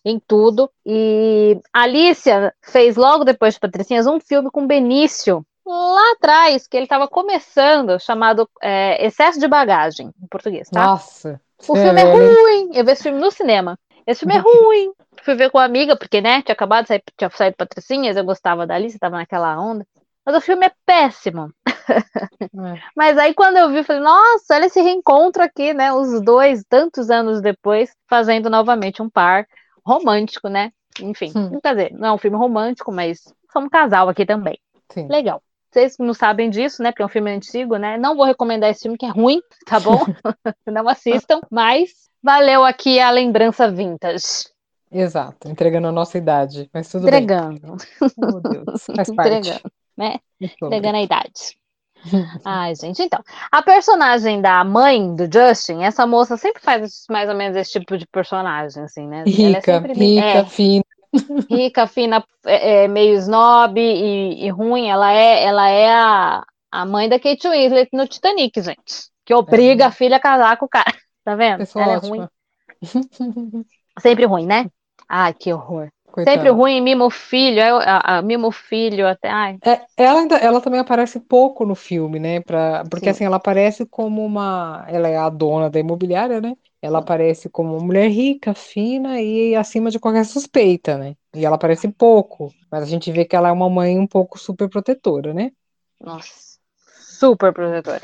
em 0.04 0.20
tudo. 0.20 0.70
E 0.84 1.58
a 1.72 1.82
Alicia 1.82 2.52
fez 2.62 2.96
logo 2.96 3.24
depois 3.24 3.54
de 3.54 3.60
Patricinhas 3.60 4.06
um 4.06 4.20
filme 4.20 4.50
com 4.50 4.66
Benício, 4.66 5.44
lá 5.66 6.12
atrás, 6.12 6.66
que 6.66 6.76
ele 6.76 6.84
estava 6.84 7.08
começando, 7.08 7.98
chamado 7.98 8.48
é, 8.62 9.04
Excesso 9.04 9.38
de 9.40 9.48
Bagagem, 9.48 10.12
em 10.22 10.26
português, 10.28 10.68
tá? 10.70 10.86
Nossa! 10.86 11.40
O 11.66 11.74
filme 11.74 12.00
é 12.00 12.04
ruim. 12.04 12.70
Eu 12.74 12.84
vi 12.84 12.92
esse 12.92 13.02
filme 13.02 13.18
no 13.18 13.30
cinema. 13.30 13.78
Esse 14.06 14.20
filme 14.20 14.36
é 14.36 14.38
ruim. 14.44 14.92
Fui 15.22 15.34
ver 15.34 15.50
com 15.50 15.58
a 15.58 15.64
amiga, 15.64 15.96
porque, 15.96 16.20
né, 16.20 16.42
tinha 16.42 16.52
acabado 16.52 16.84
de 16.84 16.88
sair, 16.88 17.02
tinha 17.16 17.30
saído 17.30 17.56
Patricinhas, 17.56 18.16
eu 18.16 18.24
gostava 18.24 18.66
da 18.66 18.74
Alice, 18.74 18.98
tava 18.98 19.16
naquela 19.16 19.58
onda. 19.58 19.86
Mas 20.24 20.36
o 20.36 20.40
filme 20.40 20.66
é 20.66 20.72
péssimo. 20.84 21.50
É. 21.88 22.80
Mas 22.96 23.16
aí 23.16 23.32
quando 23.32 23.56
eu 23.56 23.70
vi, 23.70 23.78
eu 23.78 23.84
falei, 23.84 24.02
nossa, 24.02 24.54
olha 24.54 24.66
esse 24.66 24.80
reencontro 24.80 25.42
aqui, 25.42 25.72
né? 25.72 25.92
Os 25.92 26.20
dois, 26.20 26.64
tantos 26.68 27.10
anos 27.10 27.40
depois, 27.40 27.94
fazendo 28.08 28.50
novamente 28.50 29.00
um 29.00 29.08
par 29.08 29.46
romântico, 29.84 30.48
né? 30.48 30.72
Enfim, 31.00 31.32
hum. 31.36 31.60
quer 31.60 31.74
dizer, 31.74 31.92
não 31.92 32.08
é 32.08 32.12
um 32.12 32.18
filme 32.18 32.36
romântico, 32.36 32.90
mas 32.90 33.20
somos 33.52 33.68
um 33.68 33.70
casal 33.70 34.08
aqui 34.08 34.26
também. 34.26 34.58
Sim. 34.90 35.06
Legal. 35.08 35.40
Vocês 35.70 35.96
não 35.98 36.14
sabem 36.14 36.48
disso, 36.48 36.82
né? 36.82 36.90
Porque 36.90 37.02
é 37.02 37.06
um 37.06 37.10
filme 37.10 37.30
antigo, 37.30 37.76
né? 37.76 37.98
Não 37.98 38.16
vou 38.16 38.24
recomendar 38.24 38.70
esse 38.70 38.82
filme, 38.82 38.96
que 38.96 39.06
é 39.06 39.10
ruim, 39.10 39.40
tá 39.66 39.78
bom? 39.80 39.98
não 40.66 40.88
assistam, 40.88 41.40
mas 41.50 41.90
valeu 42.22 42.64
aqui 42.64 42.98
a 42.98 43.10
lembrança 43.10 43.70
vintage. 43.70 44.48
Exato, 44.90 45.48
entregando 45.48 45.88
a 45.88 45.92
nossa 45.92 46.16
idade, 46.16 46.70
mas 46.72 46.88
tudo 46.88 47.06
entregando. 47.06 47.60
bem. 47.60 47.74
Entregando. 47.74 48.36
Oh, 48.36 48.48
Deus, 48.48 48.84
faz 48.96 49.10
parte. 49.14 49.30
Entregando, 49.36 49.72
né? 49.96 50.16
Entregando 50.40 50.96
a 50.96 51.02
idade. 51.02 51.58
Ai, 52.44 52.74
gente, 52.74 53.02
então. 53.02 53.22
A 53.50 53.62
personagem 53.62 54.40
da 54.40 54.62
mãe 54.62 55.14
do 55.14 55.24
Justin, 55.24 55.82
essa 55.82 56.06
moça 56.06 56.36
sempre 56.36 56.62
faz 56.62 57.04
mais 57.10 57.28
ou 57.28 57.34
menos 57.34 57.56
esse 57.56 57.72
tipo 57.72 57.98
de 57.98 58.06
personagem, 58.06 58.82
assim, 58.84 59.06
né? 59.08 59.24
Rica, 59.26 59.72
é 59.72 59.92
rica, 59.92 60.26
é, 60.26 60.44
fina 60.44 60.84
rica, 61.50 61.86
fina, 61.86 62.24
é, 62.44 62.84
é, 62.84 62.88
meio 62.88 63.14
snob 63.14 63.78
e, 63.78 64.44
e, 64.44 64.48
ruim, 64.50 64.88
ela 64.88 65.12
é, 65.12 65.44
ela 65.44 65.68
é 65.68 65.92
a, 65.92 66.44
a 66.70 66.86
mãe 66.86 67.08
da 67.08 67.18
Kate 67.18 67.48
Winslet 67.48 67.88
no 67.92 68.06
Titanic, 68.06 68.60
gente. 68.60 69.10
Que 69.24 69.34
obriga 69.34 69.84
é. 69.84 69.86
a 69.88 69.90
filha 69.90 70.16
a 70.16 70.20
casar 70.20 70.56
com 70.56 70.66
o 70.66 70.68
cara. 70.68 70.92
Tá 71.24 71.34
vendo? 71.34 71.58
Pessoa 71.58 71.84
ela 71.84 71.96
ótima. 71.96 72.16
é 72.16 72.18
ruim. 72.20 73.64
Sempre 73.98 74.26
ruim, 74.26 74.46
né? 74.46 74.70
Ai, 75.08 75.34
que 75.34 75.52
horror. 75.52 75.88
Sempre 76.24 76.48
ruim, 76.48 76.80
mimo 76.80 77.10
filho, 77.10 77.60
é, 77.60 77.70
a, 77.70 78.18
a, 78.18 78.22
mimo 78.22 78.50
filho 78.50 79.06
até. 79.06 79.28
Ai. 79.28 79.58
É, 79.64 79.80
ela, 79.96 80.20
ainda, 80.20 80.36
ela 80.36 80.60
também 80.60 80.80
aparece 80.80 81.20
pouco 81.20 81.66
no 81.66 81.74
filme, 81.74 82.18
né? 82.18 82.40
Pra, 82.40 82.84
porque 82.88 83.06
Sim. 83.06 83.10
assim, 83.10 83.24
ela 83.24 83.36
aparece 83.36 83.84
como 83.84 84.24
uma. 84.24 84.84
Ela 84.88 85.08
é 85.08 85.16
a 85.16 85.28
dona 85.28 85.68
da 85.68 85.78
imobiliária, 85.78 86.40
né? 86.40 86.54
Ela 86.80 86.98
aparece 86.98 87.48
como 87.48 87.76
uma 87.76 87.84
mulher 87.84 88.08
rica, 88.08 88.54
fina 88.54 89.20
e 89.20 89.54
acima 89.56 89.90
de 89.90 89.98
qualquer 89.98 90.24
suspeita, 90.24 90.96
né? 90.96 91.14
E 91.34 91.44
ela 91.44 91.56
aparece 91.56 91.88
pouco, 91.88 92.52
mas 92.70 92.82
a 92.82 92.86
gente 92.86 93.10
vê 93.10 93.24
que 93.24 93.34
ela 93.34 93.48
é 93.48 93.52
uma 93.52 93.68
mãe 93.68 93.98
um 93.98 94.06
pouco 94.06 94.38
super 94.38 94.68
protetora, 94.68 95.32
né? 95.34 95.50
Nossa, 96.00 96.58
super 97.00 97.52
protetora. 97.52 98.02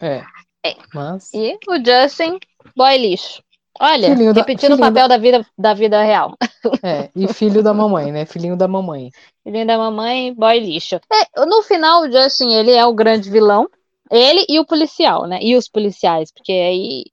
É. 0.00 0.22
É. 0.64 0.76
Mas. 0.92 1.30
E 1.34 1.58
o 1.68 1.76
Justin, 1.76 2.38
boy 2.74 2.96
lixo. 2.96 3.42
Olha, 3.80 4.08
Filhinho 4.08 4.32
da- 4.32 4.40
repetindo 4.40 4.72
o 4.72 4.76
filhinho 4.76 4.94
papel 4.94 5.08
da 5.08 5.18
vida, 5.18 5.46
da 5.58 5.74
vida 5.74 6.02
real. 6.02 6.36
É, 6.82 7.10
e 7.14 7.26
filho 7.32 7.62
da 7.62 7.74
mamãe, 7.74 8.12
né? 8.12 8.24
Filhinho 8.24 8.56
da 8.56 8.68
mamãe. 8.68 9.10
Filhinho 9.42 9.66
da 9.66 9.76
mamãe, 9.76 10.32
boy 10.32 10.60
lixo. 10.60 10.94
É, 10.94 11.44
no 11.44 11.62
final, 11.62 12.02
o 12.02 12.10
Justin, 12.12 12.52
ele 12.54 12.70
é 12.70 12.86
o 12.86 12.94
grande 12.94 13.28
vilão. 13.28 13.68
Ele 14.10 14.44
e 14.48 14.60
o 14.60 14.66
policial, 14.66 15.26
né? 15.26 15.38
E 15.42 15.56
os 15.56 15.68
policiais, 15.68 16.30
porque 16.30 16.52
aí. 16.52 17.04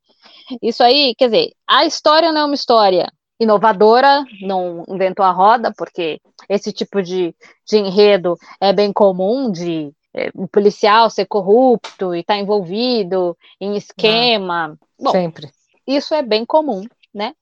Isso 0.62 0.84
aí, 0.84 1.14
quer 1.16 1.26
dizer, 1.26 1.54
a 1.68 1.86
história 1.86 2.32
não 2.32 2.42
é 2.42 2.46
uma 2.46 2.56
história 2.56 3.12
inovadora, 3.40 4.24
não 4.42 4.84
inventou 4.88 5.26
a 5.26 5.32
roda, 5.32 5.74
porque 5.76 6.22
esse 6.48 6.72
tipo 6.72 7.02
de, 7.02 7.36
de 7.68 7.78
enredo 7.78 8.38
é 8.60 8.72
bem 8.72 8.94
comum 8.94 9.52
de 9.52 9.92
é, 10.14 10.30
um 10.36 10.46
policial 10.46 11.10
ser 11.10 11.26
corrupto 11.26 12.14
e 12.14 12.20
estar 12.20 12.38
envolvido 12.38 13.36
em 13.60 13.76
esquema. 13.76 14.78
Bom, 15.00 15.12
Sempre. 15.12 15.50
isso 15.88 16.14
é 16.14 16.22
bem 16.22 16.46
comum, 16.46 16.84
né? 17.14 17.34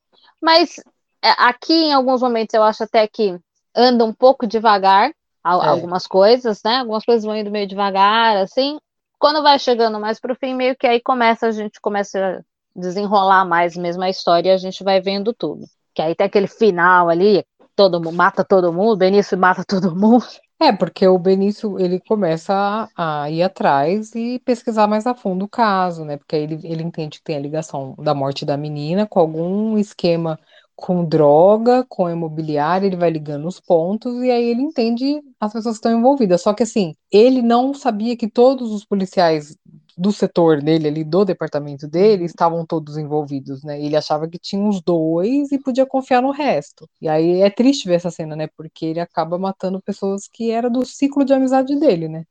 Mas 0.42 0.78
é, 1.22 1.32
aqui, 1.38 1.74
em 1.74 1.94
alguns 1.94 2.22
momentos, 2.22 2.54
eu 2.54 2.64
acho 2.64 2.84
até 2.84 3.06
que 3.08 3.38
anda 3.76 4.06
um 4.06 4.14
pouco 4.14 4.48
devagar 4.48 5.10
É. 5.10 5.14
algumas 5.44 6.08
coisas, 6.08 6.62
né? 6.64 6.78
Algumas 6.78 7.04
coisas 7.04 7.24
vão 7.26 7.36
indo 7.36 7.52
meio 7.52 7.68
devagar, 7.68 8.38
assim. 8.38 8.78
Quando 9.18 9.44
vai 9.44 9.60
chegando 9.60 10.00
mais 10.00 10.20
pro 10.20 10.36
fim, 10.36 10.54
meio 10.54 10.78
que 10.78 10.88
aí 10.88 11.02
começa, 11.02 11.48
a 11.48 11.52
gente 11.52 11.80
começa 11.82 12.44
desenrolar 12.80 13.46
mais 13.46 13.76
mesmo 13.76 14.04
a 14.04 14.10
história 14.10 14.50
e 14.50 14.54
a 14.54 14.58
gente 14.58 14.84
vai 14.84 15.02
vendo 15.02 15.34
tudo. 15.34 15.66
Que 15.94 16.02
aí 16.02 16.16
tem 16.16 16.28
aquele 16.28 16.48
final 16.48 17.10
ali, 17.10 17.44
todo 17.76 18.02
mundo 18.02 18.16
mata 18.16 18.44
todo 18.44 18.74
mundo, 18.74 18.98
Benício 18.98 19.38
mata 19.38 19.64
todo 19.66 19.94
mundo. 19.96 20.26
É, 20.62 20.74
porque 20.74 21.08
o 21.08 21.18
Benício, 21.18 21.80
ele 21.80 22.02
começa 22.02 22.90
a, 22.96 23.30
ir 23.30 23.42
atrás 23.42 24.14
e 24.14 24.40
pesquisar 24.40 24.88
mais 24.88 25.08
a 25.08 25.16
fundo 25.16 25.46
o 25.46 25.50
caso, 25.50 26.04
né? 26.04 26.18
Porque 26.18 26.36
aí 26.36 26.44
ele, 26.44 26.60
ele 26.64 26.84
entende 26.84 27.20
que 27.20 27.24
tem 27.24 27.38
a 27.38 27.40
ligação 27.40 27.96
da 27.98 28.14
morte 28.14 28.46
da 28.46 28.58
menina 28.58 29.08
com 29.08 29.20
algum 29.20 29.78
esquema 29.78 30.38
com 30.80 31.04
droga, 31.04 31.86
com 31.90 32.10
imobiliária, 32.10 32.88
ele 32.88 32.96
vai 32.96 33.10
ligando 33.10 33.46
os 33.48 33.60
pontos 33.60 34.24
e 34.24 34.32
aí 34.32 34.46
ele 34.46 34.62
entende 34.62 35.22
as 35.40 35.52
pessoas 35.52 35.76
que 35.76 35.80
estão 35.80 35.98
envolvidas. 35.98 36.42
Só 36.42 36.54
que 36.54 36.64
assim, 36.64 36.96
ele 37.12 37.42
não 37.42 37.74
sabia 37.74 38.16
que 38.16 38.30
todos 38.30 38.72
os 38.72 38.86
policiais 38.86 39.58
do 40.00 40.12
setor 40.14 40.62
dele 40.62 40.88
ali, 40.88 41.04
do 41.04 41.26
departamento 41.26 41.88
dele, 41.88 42.26
estavam 42.26 42.66
todos 42.66 42.98
envolvidos, 42.98 43.64
né? 43.64 43.82
Ele 43.82 43.96
achava 43.98 44.30
que 44.30 44.40
tinha 44.40 44.64
uns 44.64 44.82
dois 44.82 45.52
e 45.52 45.60
podia 45.60 45.86
confiar 45.86 46.22
no 46.22 46.32
resto. 46.32 46.90
E 47.02 47.10
aí 47.10 47.42
é 47.42 47.50
triste 47.50 47.88
ver 47.88 47.96
essa 47.96 48.12
cena, 48.12 48.36
né? 48.36 48.48
Porque 48.58 48.86
ele 48.86 49.00
acaba 49.02 49.38
matando 49.40 49.82
pessoas 49.82 50.28
que 50.32 50.52
era 50.52 50.70
do 50.70 50.86
ciclo 50.86 51.26
de 51.26 51.34
amizade 51.34 51.76
dele, 51.80 52.08
né? 52.10 52.26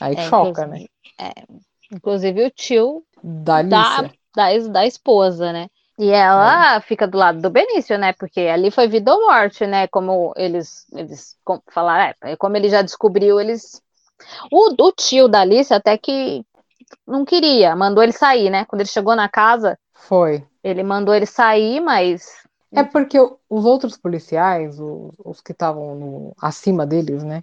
Aí 0.00 0.16
É, 0.16 0.22
choca, 0.28 0.66
né? 0.66 0.82
é, 1.18 1.32
inclusive 1.92 2.44
o 2.46 2.50
tio 2.50 3.04
Da 3.22 3.62
da, 3.62 4.10
da, 4.34 4.58
da 4.70 4.86
esposa, 4.86 5.52
né? 5.52 5.68
E 5.98 6.10
ela 6.10 6.80
fica 6.82 7.06
do 7.06 7.18
lado 7.18 7.40
do 7.42 7.50
Benício, 7.50 7.98
né? 7.98 8.12
Porque 8.14 8.40
ali 8.40 8.70
foi 8.70 8.88
vida 8.88 9.14
ou 9.14 9.26
morte, 9.26 9.66
né? 9.66 9.86
Como 9.88 10.32
eles, 10.36 10.86
eles 10.92 11.36
falaram, 11.72 12.14
é, 12.24 12.36
como 12.36 12.56
ele 12.56 12.68
já 12.70 12.82
descobriu, 12.82 13.40
eles. 13.40 13.82
O, 14.52 14.74
o 14.88 14.92
tio 14.92 15.28
da 15.28 15.40
Alice 15.42 15.72
até 15.74 15.98
que 15.98 16.44
não 17.06 17.24
queria, 17.24 17.74
mandou 17.76 18.02
ele 18.02 18.12
sair, 18.12 18.50
né? 18.50 18.64
Quando 18.64 18.80
ele 18.80 18.88
chegou 18.88 19.14
na 19.16 19.28
casa, 19.28 19.78
Foi. 19.94 20.46
ele 20.62 20.82
mandou 20.82 21.14
ele 21.14 21.26
sair, 21.26 21.80
mas. 21.80 22.22
É 22.72 22.84
porque 22.84 23.18
os 23.18 23.64
outros 23.64 23.96
policiais, 23.96 24.78
o- 24.78 25.12
os, 25.24 25.40
que 25.40 25.52
estavam 25.52 26.32
acima 26.40 26.86
deles, 26.86 27.24
né, 27.24 27.42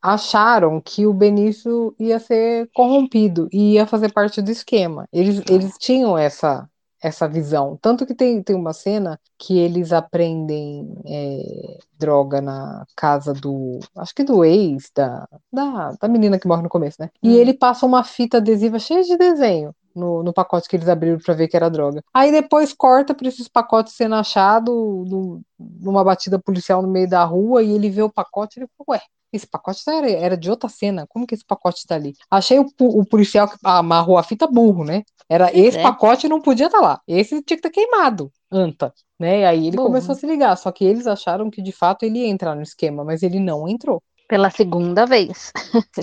acharam 0.00 0.80
que 0.80 1.06
o 1.06 1.12
Benício 1.12 1.94
ia 1.98 2.20
ser 2.20 2.70
corrompido 2.72 3.48
e 3.52 3.74
ia 3.74 3.86
fazer 3.86 4.12
parte 4.12 4.40
do 4.40 4.50
esquema. 4.50 5.08
Eles, 5.12 5.42
eles 5.50 5.76
tinham 5.78 6.16
essa, 6.16 6.68
essa 7.02 7.28
visão. 7.28 7.78
Tanto 7.80 8.06
que 8.06 8.14
tem, 8.14 8.42
tem 8.42 8.56
uma 8.56 8.72
cena 8.72 9.18
que 9.38 9.58
eles 9.58 9.92
aprendem 9.92 10.94
é, 11.06 11.78
droga 11.98 12.40
na 12.40 12.84
casa 12.96 13.32
do, 13.32 13.78
acho 13.96 14.14
que 14.14 14.24
do 14.24 14.44
ex, 14.44 14.90
da, 14.94 15.28
da, 15.52 15.92
da 15.92 16.08
menina 16.08 16.38
que 16.38 16.46
morre 16.48 16.62
no 16.62 16.68
começo, 16.68 16.96
né? 17.00 17.10
E 17.22 17.34
Hum. 17.34 17.34
ele 17.36 17.54
passa 17.54 17.86
uma 17.86 18.04
fita 18.04 18.38
adesiva 18.38 18.78
cheia 18.78 19.02
de 19.02 19.16
desenho. 19.16 19.74
No, 19.94 20.22
no 20.22 20.32
pacote 20.32 20.68
que 20.68 20.76
eles 20.76 20.88
abriram 20.88 21.18
para 21.18 21.34
ver 21.34 21.48
que 21.48 21.56
era 21.56 21.68
droga. 21.68 22.04
Aí 22.14 22.30
depois 22.30 22.72
corta 22.72 23.14
para 23.14 23.26
esses 23.26 23.48
pacotes 23.48 23.94
sendo 23.94 24.14
achados 24.14 24.72
no- 25.10 25.40
numa 25.58 26.04
batida 26.04 26.38
policial 26.38 26.82
no 26.82 26.88
meio 26.88 27.08
da 27.08 27.24
rua 27.24 27.62
e 27.64 27.70
ele 27.72 27.90
vê 27.90 28.02
o 28.02 28.10
pacote 28.12 28.58
e 28.58 28.62
ele 28.62 28.70
fala, 28.78 28.96
ué, 28.98 29.02
esse 29.32 29.46
pacote 29.46 29.82
era, 29.88 30.10
era 30.10 30.36
de 30.36 30.50
outra 30.50 30.68
cena, 30.68 31.06
como 31.08 31.26
que 31.26 31.34
esse 31.34 31.44
pacote 31.44 31.86
tá 31.86 31.94
ali? 31.96 32.14
Achei 32.30 32.58
o, 32.58 32.66
o 32.80 33.04
policial 33.06 33.48
que 33.48 33.56
amarrou 33.64 34.18
a 34.18 34.22
fita 34.22 34.46
burro, 34.46 34.84
né? 34.84 35.02
Era 35.28 35.50
Pois 35.50 35.68
esse 35.68 35.78
é. 35.78 35.82
pacote 35.82 36.28
não 36.28 36.40
podia 36.40 36.66
estar 36.66 36.80
lá, 36.80 37.00
esse 37.06 37.42
tinha 37.42 37.56
que 37.56 37.62
ter 37.62 37.70
queimado, 37.70 38.32
anta, 38.50 38.92
né? 39.18 39.40
E 39.40 39.44
aí 39.44 39.66
ele 39.68 39.76
Burro. 39.76 39.84
começou 39.84 40.12
a 40.14 40.16
se 40.16 40.26
ligar, 40.26 40.56
só 40.56 40.72
que 40.72 40.84
eles 40.84 41.06
acharam 41.06 41.50
que 41.50 41.62
de 41.62 41.72
fato 41.72 42.02
ele 42.04 42.20
ia 42.20 42.28
entrar 42.28 42.54
no 42.54 42.62
esquema, 42.62 43.04
mas 43.04 43.22
ele 43.22 43.38
não 43.40 43.68
entrou. 43.68 44.02
Pela 44.28 44.50
segunda 44.50 45.06
vez. 45.06 45.52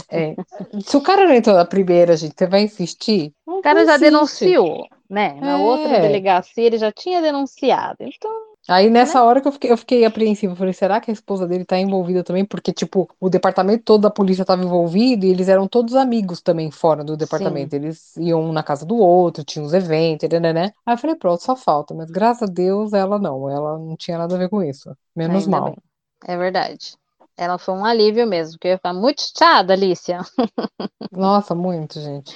É. 0.10 0.36
Se 0.79 0.98
o 0.98 1.01
cara 1.01 1.25
não 1.25 1.34
entrou 1.36 1.55
na 1.55 1.65
primeira, 1.65 2.15
gente, 2.17 2.36
você 2.38 2.48
vai 2.48 2.63
insistir? 2.63 3.34
Não 3.46 3.60
O 3.60 3.62
cara 3.62 3.86
já 3.86 3.98
insiste. 3.98 4.00
denunciou, 4.00 4.88
né? 5.10 5.34
Na 5.41 5.53
É. 5.53 5.58
outra 5.58 6.00
delegacia 6.00 6.63
ele 6.63 6.77
já 6.77 6.91
tinha 6.91 7.22
denunciado. 7.22 7.98
Então, 8.01 8.32
Aí 8.67 8.86
Né? 8.88 8.91
nessa 8.91 9.24
hora 9.24 9.41
que 9.41 9.48
eu 9.48 9.51
fiquei, 9.51 9.72
eu 9.72 9.77
fiquei 9.77 10.05
apreensiva, 10.05 10.55
falei, 10.55 10.74
será 10.74 11.00
que 11.00 11.12
a 11.12 11.13
esposa 11.13 11.48
dele 11.48 11.63
tá 11.65 11.77
envolvida 11.77 12.24
também? 12.24 12.43
Porque, 12.43 12.74
tipo, 12.74 13.07
o 13.19 13.29
departamento 13.29 13.84
todo 13.84 14.01
da 14.01 14.10
polícia 14.10 14.41
estava 14.41 14.63
envolvido 14.63 15.25
e 15.25 15.29
eles 15.29 15.48
eram 15.48 15.67
todos 15.67 15.93
amigos 15.95 16.41
também 16.41 16.72
fora 16.72 17.03
do 17.03 17.15
departamento. 17.15 17.75
Eles 17.75 18.15
iam 18.17 18.41
um 18.41 18.51
na 18.51 18.63
casa 18.63 18.86
do 18.86 18.95
outro, 18.98 19.43
tinham 19.43 19.65
os 19.65 19.74
eventos, 19.74 20.27
né, 20.29 20.51
né? 20.51 20.72
Aí 20.86 20.95
eu 20.95 20.98
falei, 20.98 21.15
pronto, 21.15 21.43
só 21.43 21.55
falta. 21.55 21.93
Mas 21.93 22.10
graças 22.10 22.50
a 22.50 22.51
Deus 22.51 22.91
ela 22.93 23.19
não, 23.19 23.50
ela 23.50 23.77
não 23.77 23.95
tinha 23.95 24.17
nada 24.17 24.34
a 24.36 24.38
ver 24.38 24.50
com 24.50 24.63
isso. 24.63 24.95
Menos 25.15 25.45
ainda 25.45 25.60
mal. 25.60 25.65
bem. 25.65 25.75
É 26.25 26.36
verdade. 26.36 26.95
Ela 27.38 27.57
foi 27.57 27.74
um 27.74 27.86
alívio 27.86 28.25
mesmo, 28.25 28.53
porque 28.53 28.67
eu 28.67 28.72
ia 28.72 28.77
ficar 28.77 28.93
muito 28.93 29.22
chateada, 29.22 29.74
Alicia. 29.74 30.19
Nossa, 31.12 31.55
muito, 31.55 32.00
gente. 32.00 32.36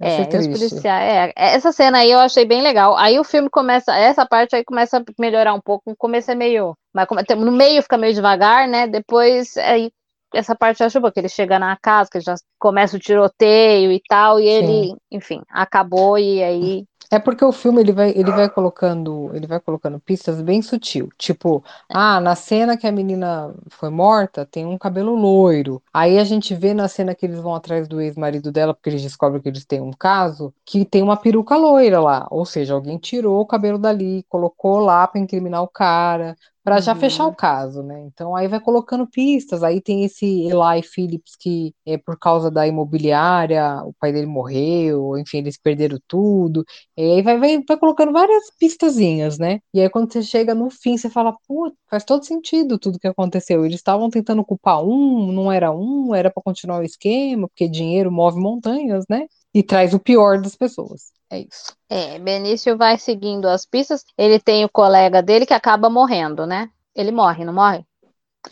É, 0.00 0.22
e 0.22 0.38
os 0.38 0.46
policiais. 0.48 1.32
É, 1.36 1.54
essa 1.54 1.72
cena 1.72 1.98
aí 1.98 2.10
eu 2.10 2.18
achei 2.18 2.44
bem 2.44 2.62
legal. 2.62 2.96
Aí 2.96 3.18
o 3.18 3.24
filme 3.24 3.50
começa, 3.50 3.94
essa 3.94 4.26
parte 4.26 4.56
aí 4.56 4.64
começa 4.64 4.98
a 4.98 5.04
melhorar 5.18 5.52
um 5.52 5.60
pouco. 5.60 5.90
No 5.90 5.96
começo 5.96 6.30
é 6.30 6.34
meio. 6.34 6.74
Mas 6.94 7.06
no 7.36 7.52
meio 7.52 7.82
fica 7.82 7.98
meio 7.98 8.14
devagar, 8.14 8.66
né? 8.66 8.86
Depois 8.86 9.56
aí. 9.58 9.90
Essa 10.32 10.54
parte 10.54 10.80
eu 10.80 10.86
acho 10.86 11.00
boa, 11.00 11.12
que 11.12 11.18
ele 11.18 11.28
chega 11.28 11.58
na 11.58 11.76
casa, 11.76 12.08
que 12.10 12.20
já 12.20 12.36
começa 12.56 12.96
o 12.96 13.00
tiroteio 13.00 13.90
e 13.90 14.00
tal, 14.08 14.38
e 14.38 14.46
ele, 14.46 14.94
enfim, 15.10 15.42
acabou 15.50 16.16
e 16.16 16.40
aí. 16.40 16.84
É 17.12 17.18
porque 17.18 17.44
o 17.44 17.50
filme 17.50 17.80
ele 17.80 17.92
vai, 17.92 18.10
ele 18.10 18.30
vai 18.30 18.48
colocando, 18.48 19.30
ele 19.34 19.44
vai 19.44 19.58
colocando 19.58 19.98
pistas 19.98 20.40
bem 20.40 20.62
sutil, 20.62 21.08
tipo, 21.18 21.64
ah, 21.88 22.20
na 22.20 22.36
cena 22.36 22.76
que 22.76 22.86
a 22.86 22.92
menina 22.92 23.52
foi 23.68 23.90
morta, 23.90 24.46
tem 24.46 24.64
um 24.64 24.78
cabelo 24.78 25.16
loiro. 25.16 25.82
Aí 25.92 26.20
a 26.20 26.24
gente 26.24 26.54
vê 26.54 26.72
na 26.72 26.86
cena 26.86 27.12
que 27.12 27.26
eles 27.26 27.40
vão 27.40 27.52
atrás 27.52 27.88
do 27.88 28.00
ex-marido 28.00 28.52
dela, 28.52 28.72
porque 28.72 28.90
eles 28.90 29.02
descobrem 29.02 29.42
que 29.42 29.48
eles 29.48 29.64
têm 29.64 29.80
um 29.80 29.90
caso, 29.92 30.54
que 30.64 30.84
tem 30.84 31.02
uma 31.02 31.16
peruca 31.16 31.56
loira 31.56 32.00
lá, 32.00 32.28
ou 32.30 32.46
seja, 32.46 32.74
alguém 32.74 32.96
tirou 32.96 33.40
o 33.40 33.46
cabelo 33.46 33.76
dali, 33.78 34.24
colocou 34.28 34.78
lá 34.78 35.04
pra 35.08 35.20
incriminar 35.20 35.62
o 35.64 35.68
cara, 35.68 36.36
já 36.80 36.94
Uhum. 36.94 37.00
fechar 37.00 37.26
o 37.26 37.34
caso, 37.34 37.82
né? 37.82 38.00
Então 38.06 38.36
aí 38.36 38.46
vai 38.48 38.60
colocando 38.60 39.06
pistas, 39.08 39.62
aí 39.62 39.80
tem 39.80 40.04
esse 40.04 40.24
Eli 40.44 40.82
Phillips 40.82 41.34
que 41.38 41.74
é 41.86 41.96
por 41.98 42.18
causa 42.18 42.50
da 42.50 42.66
imobiliária, 42.66 43.82
o 43.84 43.92
pai 43.98 44.12
dele 44.12 44.26
morreu, 44.26 45.16
enfim, 45.18 45.38
eles 45.38 45.56
perderam 45.58 45.98
tudo. 46.06 46.64
E 46.96 47.02
aí 47.02 47.22
vai, 47.22 47.38
vai, 47.38 47.62
vai 47.66 47.78
colocando 47.78 48.12
várias 48.12 48.50
pistazinhas, 48.58 49.38
né? 49.38 49.60
E 49.72 49.80
aí 49.80 49.88
quando 49.90 50.12
você 50.12 50.22
chega 50.22 50.54
no 50.54 50.70
fim, 50.70 50.96
você 50.98 51.08
fala, 51.10 51.34
pô, 51.48 51.72
faz 51.88 52.04
todo 52.04 52.24
sentido 52.24 52.78
tudo 52.78 52.98
que 52.98 53.08
aconteceu. 53.08 53.64
Eles 53.64 53.76
estavam 53.76 54.10
tentando 54.10 54.44
culpar 54.44 54.82
um, 54.84 55.32
não 55.32 55.50
era 55.50 55.72
um, 55.72 56.14
era 56.14 56.30
pra 56.30 56.42
continuar 56.42 56.80
o 56.80 56.84
esquema, 56.84 57.48
porque 57.48 57.68
dinheiro 57.68 58.12
move 58.12 58.38
montanhas, 58.40 59.04
né? 59.08 59.26
E 59.54 59.62
traz 59.62 59.92
o 59.94 59.98
pior 59.98 60.40
das 60.40 60.54
pessoas. 60.54 61.12
É 61.30 61.40
isso. 61.40 61.74
É, 61.88 62.18
Benício 62.18 62.76
vai 62.76 62.98
seguindo 62.98 63.46
as 63.46 63.66
pistas. 63.66 64.04
Ele 64.16 64.38
tem 64.38 64.64
o 64.64 64.68
colega 64.68 65.22
dele 65.22 65.46
que 65.46 65.54
acaba 65.54 65.90
morrendo, 65.90 66.46
né? 66.46 66.68
Ele 66.94 67.10
morre, 67.10 67.44
não 67.44 67.52
morre? 67.52 67.84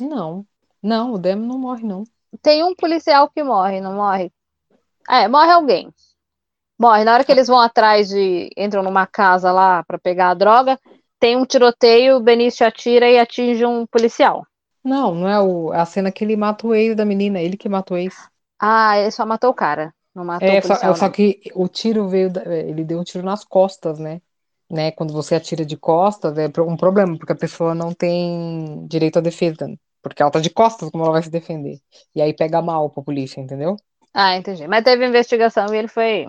Não, 0.00 0.46
não, 0.82 1.12
o 1.12 1.18
Demo 1.18 1.44
não 1.44 1.58
morre, 1.58 1.84
não. 1.84 2.04
Tem 2.42 2.62
um 2.62 2.74
policial 2.74 3.28
que 3.28 3.42
morre, 3.42 3.80
não 3.80 3.94
morre? 3.94 4.32
É, 5.08 5.26
morre 5.26 5.50
alguém. 5.50 5.92
Morre. 6.78 7.04
Na 7.04 7.14
hora 7.14 7.24
que 7.24 7.32
eles 7.32 7.48
vão 7.48 7.58
atrás 7.58 8.08
de. 8.08 8.50
entram 8.56 8.82
numa 8.82 9.06
casa 9.06 9.50
lá 9.50 9.82
pra 9.84 9.98
pegar 9.98 10.30
a 10.30 10.34
droga, 10.34 10.78
tem 11.18 11.36
um 11.36 11.44
tiroteio, 11.44 12.16
o 12.16 12.22
Benício 12.22 12.66
atira 12.66 13.10
e 13.10 13.18
atinge 13.18 13.64
um 13.64 13.86
policial. 13.86 14.46
Não, 14.84 15.14
não 15.14 15.28
é 15.28 15.40
o, 15.40 15.72
a 15.72 15.84
cena 15.84 16.12
que 16.12 16.24
ele 16.24 16.36
mata 16.36 16.66
o 16.66 16.74
ex 16.74 16.94
da 16.94 17.04
menina, 17.04 17.40
ele 17.40 17.56
que 17.56 17.68
mata 17.68 17.94
o 17.94 17.96
ex. 17.96 18.14
Ah, 18.60 18.98
ele 18.98 19.10
só 19.10 19.26
matou 19.26 19.50
o 19.50 19.54
cara. 19.54 19.92
Não 20.18 20.24
matou 20.24 20.48
É, 20.48 20.58
o 20.58 20.62
só, 20.62 20.68
policial. 20.68 20.96
só 20.96 21.04
não. 21.06 21.12
que 21.12 21.40
o 21.54 21.68
tiro 21.68 22.08
veio, 22.08 22.28
da- 22.30 22.42
ele 22.44 22.84
deu 22.84 22.98
um 22.98 23.04
tiro 23.04 23.24
nas 23.24 23.44
costas, 23.44 23.98
né? 23.98 24.20
né, 24.70 24.90
quando 24.92 25.12
você 25.14 25.34
atira 25.34 25.64
de 25.64 25.76
costas, 25.78 26.36
é 26.36 26.46
um 26.60 26.76
problema, 26.76 27.16
porque 27.16 27.32
a 27.32 27.36
pessoa 27.36 27.74
não 27.74 27.94
tem 27.94 28.86
direito 28.86 29.18
à 29.18 29.22
defesa, 29.22 29.66
porque 30.02 30.20
ela 30.20 30.30
tá 30.30 30.40
de 30.40 30.50
costas, 30.50 30.90
como 30.90 31.04
ela 31.04 31.12
vai 31.12 31.22
se 31.22 31.30
defender? 31.30 31.80
E 32.14 32.20
aí 32.20 32.34
pega 32.34 32.60
mal 32.60 32.90
pra 32.90 33.02
polícia, 33.02 33.40
entendeu? 33.40 33.76
Ah, 34.12 34.36
entendi. 34.36 34.66
Mas 34.68 34.84
teve 34.84 35.06
investigação 35.06 35.72
e 35.72 35.78
ele 35.78 35.88
foi. 35.88 36.26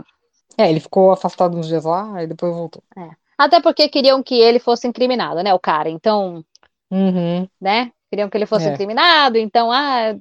É, 0.58 0.70
ele 0.70 0.80
ficou 0.80 1.12
afastado 1.12 1.58
uns 1.58 1.68
dias 1.68 1.84
lá, 1.84 2.24
e 2.24 2.28
depois 2.28 2.54
voltou. 2.56 2.84
É. 2.98 3.10
Até 3.38 3.62
porque 3.62 3.90
queriam 3.90 4.22
que 4.22 4.36
ele 4.36 4.60
fosse 4.60 4.88
incriminado, 4.88 5.42
né, 5.44 5.54
o 5.54 5.60
cara. 5.60 5.90
Então, 5.90 6.44
Uhum. 6.92 7.48
né? 7.60 7.92
Queriam 8.10 8.30
que 8.30 8.38
ele 8.38 8.46
fosse 8.46 8.68
É. 8.68 8.74
incriminado, 8.74 9.38
então, 9.38 9.72
ah, 9.72 10.16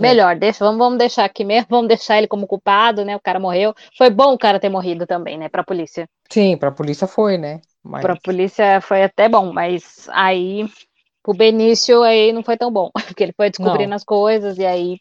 melhor, 0.00 0.36
deixa, 0.36 0.64
vamos, 0.64 0.78
vamos 0.78 0.98
deixar 0.98 1.24
aqui 1.24 1.44
mesmo, 1.44 1.66
vamos 1.70 1.88
deixar 1.88 2.18
ele 2.18 2.26
como 2.28 2.46
culpado, 2.46 3.04
né? 3.04 3.16
O 3.16 3.20
cara 3.20 3.38
morreu. 3.38 3.74
Foi 3.96 4.10
bom 4.10 4.34
o 4.34 4.38
cara 4.38 4.60
ter 4.60 4.68
morrido 4.68 5.06
também, 5.06 5.38
né, 5.38 5.48
pra 5.48 5.64
polícia. 5.64 6.08
Sim, 6.30 6.56
pra 6.56 6.72
polícia 6.72 7.06
foi, 7.06 7.38
né? 7.38 7.60
Mas 7.82 8.02
Pra 8.02 8.16
polícia 8.16 8.80
foi 8.80 9.02
até 9.02 9.28
bom, 9.28 9.52
mas 9.52 10.08
aí 10.10 10.68
o 11.26 11.34
Benício 11.34 12.02
aí 12.02 12.32
não 12.32 12.42
foi 12.42 12.56
tão 12.56 12.70
bom, 12.70 12.90
porque 13.06 13.22
ele 13.22 13.32
foi 13.36 13.50
descobrindo 13.50 13.90
Não. 13.90 13.96
as 13.96 14.04
coisas 14.04 14.58
e 14.58 14.66
aí, 14.66 14.98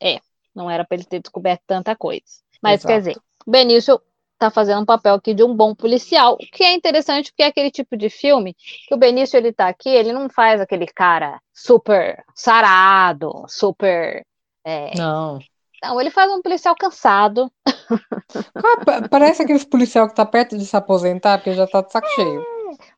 é, 0.00 0.20
não 0.54 0.70
era 0.70 0.84
pra 0.84 0.96
ele 0.96 1.04
ter 1.04 1.20
descoberto 1.20 1.62
tanta 1.66 1.94
coisa. 1.96 2.24
Mas 2.62 2.84
quer 2.84 2.98
Exato. 2.98 2.98
dizer, 2.98 3.16
o 3.46 3.50
Benício 3.50 4.00
tá 4.38 4.50
fazendo 4.50 4.82
um 4.82 4.84
papel 4.86 5.14
aqui 5.14 5.34
de 5.34 5.42
um 5.44 5.54
bom 5.54 5.74
policial, 5.74 6.34
o 6.34 6.38
que 6.38 6.62
é 6.64 6.74
interessante 6.74 7.30
porque 7.32 7.42
é 7.42 7.46
aquele 7.46 7.70
tipo 7.70 7.96
de 7.96 8.10
filme 8.10 8.54
que 8.88 8.94
o 8.94 8.98
Benício 8.98 9.36
ele 9.36 9.52
tá 9.52 9.68
aqui, 9.68 9.88
ele 9.88 10.12
não 10.12 10.28
faz 10.28 10.60
aquele 10.60 10.86
cara 10.86 11.40
super 11.54 12.22
sarado, 12.34 13.44
super 13.48 14.24
é, 14.64 14.98
não. 14.98 15.46
não, 15.82 16.00
ele 16.00 16.10
faz 16.10 16.30
um 16.32 16.42
policial 16.42 16.74
cansado. 16.76 17.50
Ah, 18.62 18.76
pa- 18.84 19.02
parece 19.08 19.42
aqueles 19.42 19.64
policial 19.64 20.08
que 20.08 20.14
tá 20.14 20.26
perto 20.26 20.58
de 20.58 20.66
se 20.66 20.76
aposentar, 20.76 21.38
porque 21.38 21.52
já 21.54 21.66
tá 21.66 21.80
de 21.82 21.90
saco 21.92 22.08
cheio. 22.10 22.46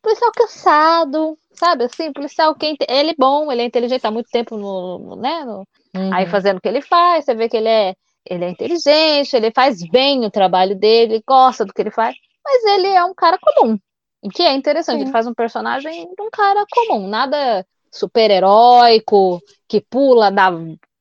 policial 0.02 0.32
cansado, 0.32 1.38
sabe? 1.52 1.84
Assim, 1.84 2.12
policial 2.12 2.54
que 2.54 2.66
é 2.66 2.98
ele 3.00 3.10
é 3.10 3.14
bom, 3.18 3.50
ele 3.50 3.62
é 3.62 3.64
inteligente, 3.64 4.02
tá 4.02 4.10
muito 4.10 4.30
tempo 4.30 4.56
no, 4.56 4.98
no- 4.98 5.16
né? 5.16 5.44
no- 5.44 5.66
aí 6.10 6.26
Uhum. 6.26 6.26
fazendo 6.26 6.58
o 6.58 6.60
que 6.60 6.68
ele 6.68 6.80
faz, 6.80 7.24
você 7.24 7.34
vê 7.34 7.48
que 7.48 7.56
ele 7.56 7.68
é, 7.68 7.94
ele 8.28 8.44
é 8.44 8.50
inteligente, 8.50 9.34
ele 9.34 9.50
faz 9.52 9.80
bem 9.90 10.24
o 10.24 10.30
trabalho 10.30 10.76
dele, 10.76 11.14
ele 11.14 11.24
gosta 11.26 11.64
do 11.64 11.72
que 11.72 11.82
ele 11.82 11.90
faz, 11.90 12.14
mas 12.44 12.64
ele 12.64 12.88
é 12.88 13.04
um 13.04 13.14
cara 13.14 13.38
comum. 13.40 13.78
O 14.22 14.28
que 14.28 14.42
é 14.42 14.52
interessante, 14.54 14.96
Sim. 14.98 15.02
ele 15.04 15.12
faz 15.12 15.26
um 15.26 15.34
personagem 15.34 16.06
de 16.14 16.22
um 16.22 16.30
cara 16.30 16.64
comum, 16.70 17.06
nada 17.08 17.64
super-heróico, 17.92 19.40
que 19.68 19.80
pula, 19.80 20.30
dá 20.30 20.50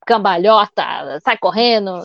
cambalhota, 0.06 1.20
sai 1.24 1.38
correndo. 1.38 2.02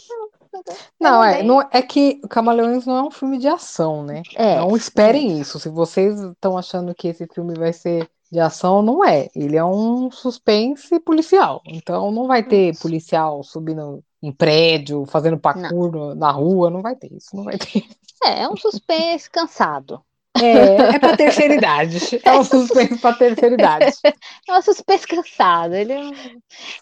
Não, 1.00 1.22
é, 1.24 1.38
bem- 1.38 1.46
não, 1.46 1.60
é 1.72 1.82
que 1.82 2.20
Camaleões 2.28 2.86
não 2.86 2.96
é 2.96 3.02
um 3.02 3.10
filme 3.10 3.38
de 3.38 3.48
ação, 3.48 4.02
né? 4.04 4.22
É, 4.36 4.56
Não 4.58 4.76
esperem 4.76 5.40
isso. 5.40 5.58
Se 5.58 5.68
vocês 5.68 6.20
estão 6.20 6.56
achando 6.58 6.94
que 6.94 7.08
esse 7.08 7.26
filme 7.26 7.54
vai 7.54 7.72
ser 7.72 8.08
de 8.30 8.38
ação, 8.40 8.82
não 8.82 9.04
é. 9.04 9.28
Ele 9.34 9.56
é 9.56 9.64
um 9.64 10.10
suspense 10.10 10.98
policial. 11.00 11.62
Então 11.66 12.10
não 12.10 12.26
vai 12.26 12.42
ter 12.42 12.78
policial 12.78 13.42
subindo 13.42 14.02
em 14.22 14.32
prédio, 14.32 15.04
fazendo 15.06 15.38
parkour 15.38 15.90
no- 15.92 16.14
na 16.14 16.30
rua, 16.30 16.70
não 16.70 16.82
vai 16.82 16.94
ter 16.96 17.12
isso, 17.12 17.34
não 17.34 17.44
vai 17.44 17.58
ter. 17.58 17.84
é, 18.24 18.42
é 18.42 18.48
um 18.48 18.56
suspense 18.56 19.28
cansado. 19.30 20.02
É, 20.40 20.94
é 20.94 20.98
pra 20.98 21.16
terceira 21.16 21.54
idade. 21.54 21.98
É 22.24 22.32
um 22.38 22.44
suspense 22.44 22.98
pra 22.98 23.12
terceira 23.12 23.54
idade. 23.54 23.92
É 24.48 24.58
um 24.58 24.62
suspense 24.62 25.06
cansado, 25.06 25.74
ele 25.74 25.92
é 25.92 25.98
um 26.00 26.12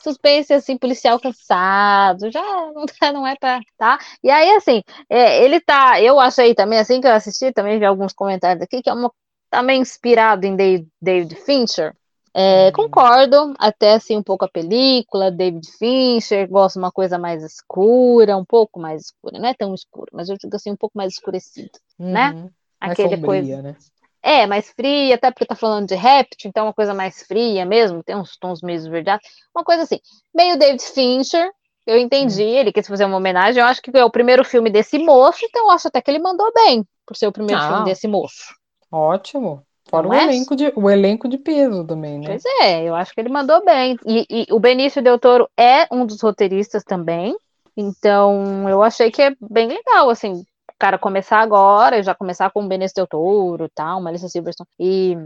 suspense 0.03 0.53
assim, 0.53 0.79
policial 0.79 1.19
cansado, 1.21 2.31
já 2.31 2.41
não, 2.43 2.85
tá- 2.87 3.13
não 3.13 3.27
é 3.27 3.35
pra, 3.37 3.61
tá? 3.77 3.99
E 4.23 4.31
aí, 4.31 4.51
assim, 4.57 4.83
é, 5.09 5.45
ele 5.45 5.61
tá, 5.61 6.01
eu 6.01 6.19
achei 6.21 6.55
também, 6.55 6.79
assim 6.79 7.01
que 7.01 7.07
eu 7.07 7.13
assisti, 7.13 7.53
também 7.53 7.79
vi 7.79 7.85
alguns 7.85 8.13
comentários 8.13 8.63
aqui, 8.63 8.83
que 8.83 8.89
é 8.91 8.93
uma, 8.95 9.11
também 9.51 9.81
inspirado 9.81 10.47
em 10.47 10.57
David 11.01 11.35
Fincher, 11.37 11.95
É, 12.35 12.71
Hum. 12.71 12.73
concordo, 12.73 13.55
até 13.59 13.95
assim 13.95 14.17
um 14.17 14.23
pouco 14.23 14.45
a 14.45 14.49
película, 14.49 15.31
David 15.33 15.67
Fincher, 15.79 16.49
gosto 16.49 16.75
de 16.75 16.81
uma 16.81 16.93
coisa 16.93 17.19
mais 17.19 17.43
escura, 17.43 18.37
um 18.37 18.45
pouco 18.45 18.79
mais 18.81 19.03
escura, 19.07 19.39
não 19.39 19.49
é 19.49 19.55
tão 19.55 19.75
escuro, 19.75 20.07
mas 20.13 20.29
eu 20.29 20.37
digo 20.39 20.55
assim, 20.55 20.71
um 20.71 20.77
pouco 20.77 20.97
mais 20.97 21.13
escurecido, 21.15 21.79
né? 22.13 22.33
Uhum. 22.33 22.51
Mais 22.83 22.99
Aquele 22.99 22.99
sombria, 22.99 23.23
coisa, 23.27 23.63
né? 23.63 23.77
é, 24.23 24.47
mais 24.47 24.71
fria, 24.71 25.15
até 25.17 25.31
porque 25.31 25.47
tá 25.47 25.55
falando 25.57 25.89
de 25.89 25.95
réptil, 25.95 26.49
então 26.51 26.65
é 26.65 26.69
uma 26.69 26.75
coisa 26.75 26.95
mais 26.95 27.23
fria 27.23 27.65
mesmo, 27.67 28.03
tem 28.03 28.17
uns 28.17 28.37
tons 28.37 28.63
meio 28.63 28.77
esverdeados, 28.77 29.27
uma 29.55 29.65
coisa 29.65 29.83
assim, 29.83 29.99
meio 30.35 30.59
David 30.59 30.83
Fincher, 30.83 31.51
eu 31.87 31.99
entendi, 31.99 32.43
ele 32.43 32.73
quis 32.73 32.87
fazer 32.87 33.05
uma 33.07 33.17
homenagem, 33.17 33.61
eu 33.61 33.67
acho 33.67 33.83
que 33.83 33.91
é 33.97 34.05
o 34.05 34.11
primeiro 34.11 34.45
filme 34.45 34.71
desse 34.71 34.99
moço, 34.99 35.41
então 35.45 35.65
eu 35.65 35.71
acho 35.71 35.89
até 35.89 36.01
que 36.01 36.11
ele 36.11 36.19
mandou 36.21 36.53
bem, 36.55 36.87
por 37.07 37.17
ser 37.17 37.27
o 37.27 37.33
primeiro 37.33 37.61
Ah. 37.61 37.67
filme 37.67 37.85
desse 37.85 38.07
moço. 38.07 38.55
Ótimo. 38.93 39.67
Fora 39.91 40.09
o 40.09 40.15
é? 40.15 40.23
elenco 40.23 40.55
de, 40.55 40.73
o 40.77 40.89
elenco 40.89 41.29
de 41.29 41.37
peso 41.37 41.85
também, 41.85 42.21
né? 42.21 42.27
Pois 42.27 42.45
é, 42.63 42.85
eu 42.85 42.95
acho 42.95 43.13
que 43.13 43.21
ele 43.21 43.29
mandou 43.29 43.65
bem. 43.65 43.99
E, 44.07 44.25
e 44.31 44.47
o 44.53 44.61
Benício 44.61 45.03
Del 45.03 45.19
Toro 45.19 45.51
é 45.57 45.89
um 45.91 46.07
dos 46.07 46.23
roteiristas 46.23 46.85
também. 46.85 47.37
Então, 47.77 48.69
eu 48.69 48.83
achei 48.83 49.11
que 49.11 49.21
é 49.21 49.35
bem 49.41 49.67
legal, 49.67 50.09
assim, 50.09 50.33
o 50.33 50.75
cara 50.79 50.97
começar 50.97 51.41
agora, 51.41 52.03
já 52.03 52.15
começar 52.15 52.51
com 52.51 52.65
o 52.65 52.69
Benício 52.69 52.95
Del 52.95 53.07
Toro, 53.09 53.69
tal, 53.75 54.01
Melissa 54.01 54.29
Silverstone. 54.29 54.69
E, 54.79 55.17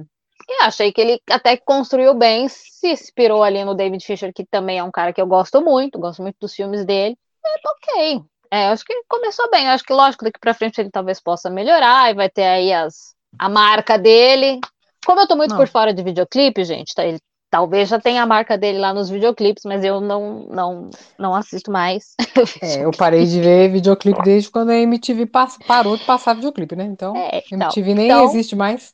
e 0.48 0.62
achei 0.62 0.90
que 0.92 1.00
ele 1.00 1.20
até 1.30 1.58
construiu 1.58 2.14
bem, 2.14 2.48
se 2.48 2.90
inspirou 2.90 3.42
ali 3.42 3.62
no 3.64 3.74
David 3.74 4.02
Fisher, 4.02 4.32
que 4.32 4.46
também 4.46 4.78
é 4.78 4.82
um 4.82 4.90
cara 4.90 5.12
que 5.12 5.20
eu 5.20 5.26
gosto 5.26 5.60
muito, 5.60 5.98
gosto 5.98 6.22
muito 6.22 6.36
dos 6.40 6.54
filmes 6.54 6.86
dele. 6.86 7.18
É, 7.44 7.68
ok. 7.68 8.22
É, 8.50 8.68
acho 8.68 8.84
que 8.84 8.94
começou 9.08 9.50
bem. 9.50 9.68
Acho 9.68 9.84
que, 9.84 9.92
lógico, 9.92 10.24
daqui 10.24 10.38
pra 10.40 10.54
frente 10.54 10.80
ele 10.80 10.90
talvez 10.90 11.20
possa 11.20 11.50
melhorar 11.50 12.10
e 12.10 12.14
vai 12.14 12.30
ter 12.30 12.44
aí 12.44 12.72
as, 12.72 13.14
a 13.38 13.48
marca 13.48 13.98
dele. 13.98 14.60
Como 15.06 15.20
eu 15.20 15.26
tô 15.26 15.36
muito 15.36 15.50
Não. 15.50 15.58
por 15.58 15.68
fora 15.68 15.92
de 15.92 16.02
videoclipe, 16.02 16.64
gente, 16.64 16.94
tá, 16.94 17.04
ele 17.04 17.18
talvez 17.50 17.88
já 17.88 18.00
tenha 18.00 18.22
a 18.22 18.26
marca 18.26 18.56
dele 18.58 18.78
lá 18.78 18.92
nos 18.92 19.08
videoclipes, 19.10 19.62
mas 19.64 19.84
eu 19.84 20.00
não 20.00 20.46
não 20.50 20.90
não 21.18 21.34
assisto 21.34 21.70
mais. 21.70 22.14
É, 22.62 22.84
eu 22.84 22.90
parei 22.90 23.26
de 23.26 23.40
ver 23.40 23.70
videoclipe 23.70 24.22
desde 24.22 24.50
quando 24.50 24.70
a 24.70 24.76
MTV 24.76 25.26
parou 25.66 25.96
de 25.96 26.04
passar 26.04 26.34
videoclipe, 26.34 26.74
né? 26.74 26.84
Então, 26.84 27.14
É, 27.16 27.42
então, 27.46 27.68
MTV 27.68 27.94
nem 27.94 28.06
então- 28.06 28.24
existe 28.24 28.56
mais. 28.56 28.92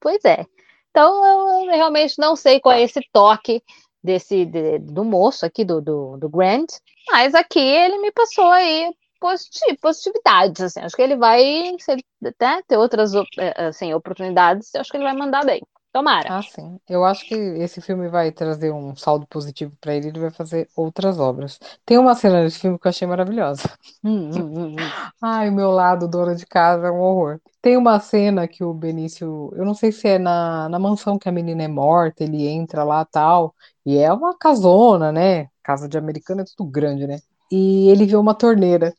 Pois 0.00 0.24
é. 0.24 0.44
Então 0.90 1.24
eu 1.24 1.66
realmente 1.70 2.14
não 2.18 2.36
sei 2.36 2.60
qual 2.60 2.74
é 2.74 2.82
esse 2.82 3.00
toque 3.12 3.62
desse 4.04 4.44
de- 4.44 4.78
do 4.80 5.04
moço 5.04 5.46
aqui 5.46 5.64
do, 5.64 5.80
do, 5.80 6.16
do 6.18 6.28
Grant, 6.28 6.70
mas 7.10 7.34
aqui 7.34 7.60
ele 7.60 7.98
me 7.98 8.10
passou 8.12 8.50
aí 8.50 8.92
positi- 9.22 9.76
positividades, 9.80 10.60
assim, 10.62 10.80
acho 10.80 10.96
que 10.96 11.02
ele 11.02 11.16
vai 11.16 11.42
se 11.80 11.92
ele, 11.92 12.04
né, 12.40 12.62
ter 12.68 12.76
outras 12.78 13.12
eh, 13.38 13.54
assim, 13.68 13.94
oportunidades, 13.94 14.74
acho 14.74 14.90
que 14.90 14.96
ele 14.98 15.04
vai 15.04 15.14
mandar 15.16 15.44
bem. 15.44 15.60
Tomara. 15.92 16.34
Ah, 16.34 16.42
sim. 16.42 16.80
Eu 16.88 17.04
acho 17.04 17.26
que 17.26 17.34
esse 17.34 17.80
filme 17.80 18.08
vai 18.08 18.30
trazer 18.32 18.72
um 18.72 18.94
saldo 18.96 19.26
positivo 19.26 19.76
pra 19.80 19.94
ele, 19.94 20.08
ele 20.08 20.20
vai 20.20 20.30
fazer 20.30 20.68
outras 20.76 21.18
obras. 21.18 21.58
Tem 21.84 21.98
uma 21.98 22.14
cena 22.14 22.42
desse 22.42 22.60
filme 22.60 22.78
que 22.78 22.86
eu 22.86 22.90
achei 22.90 23.06
maravilhosa. 23.06 23.62
Hum, 24.02 24.10
hum, 24.32 24.54
hum. 24.56 24.94
Ai, 25.20 25.48
o 25.48 25.52
meu 25.52 25.70
lado, 25.70 26.08
dona 26.08 26.34
de 26.34 26.46
casa, 26.46 26.86
é 26.88 26.90
um 26.90 27.00
horror. 27.00 27.40
Tem 27.60 27.76
uma 27.76 27.98
cena 28.00 28.46
que 28.48 28.64
o 28.64 28.74
Benício, 28.74 29.50
eu 29.54 29.64
não 29.64 29.74
sei 29.74 29.92
se 29.92 30.08
é 30.08 30.18
na, 30.18 30.68
na 30.68 30.78
mansão 30.78 31.18
que 31.18 31.28
a 31.28 31.32
menina 31.32 31.62
é 31.62 31.68
morta, 31.68 32.24
ele 32.24 32.46
entra 32.48 32.84
lá 32.84 33.04
tal, 33.04 33.54
e 33.86 33.96
é 33.98 34.12
uma 34.12 34.36
casona, 34.36 35.12
né? 35.12 35.48
Casa 35.62 35.88
de 35.88 35.96
americano 35.96 36.40
é 36.42 36.44
tudo 36.44 36.68
grande, 36.70 37.06
né? 37.06 37.18
E 37.50 37.88
ele 37.88 38.06
vê 38.06 38.16
uma 38.16 38.34
torneira. 38.34 38.92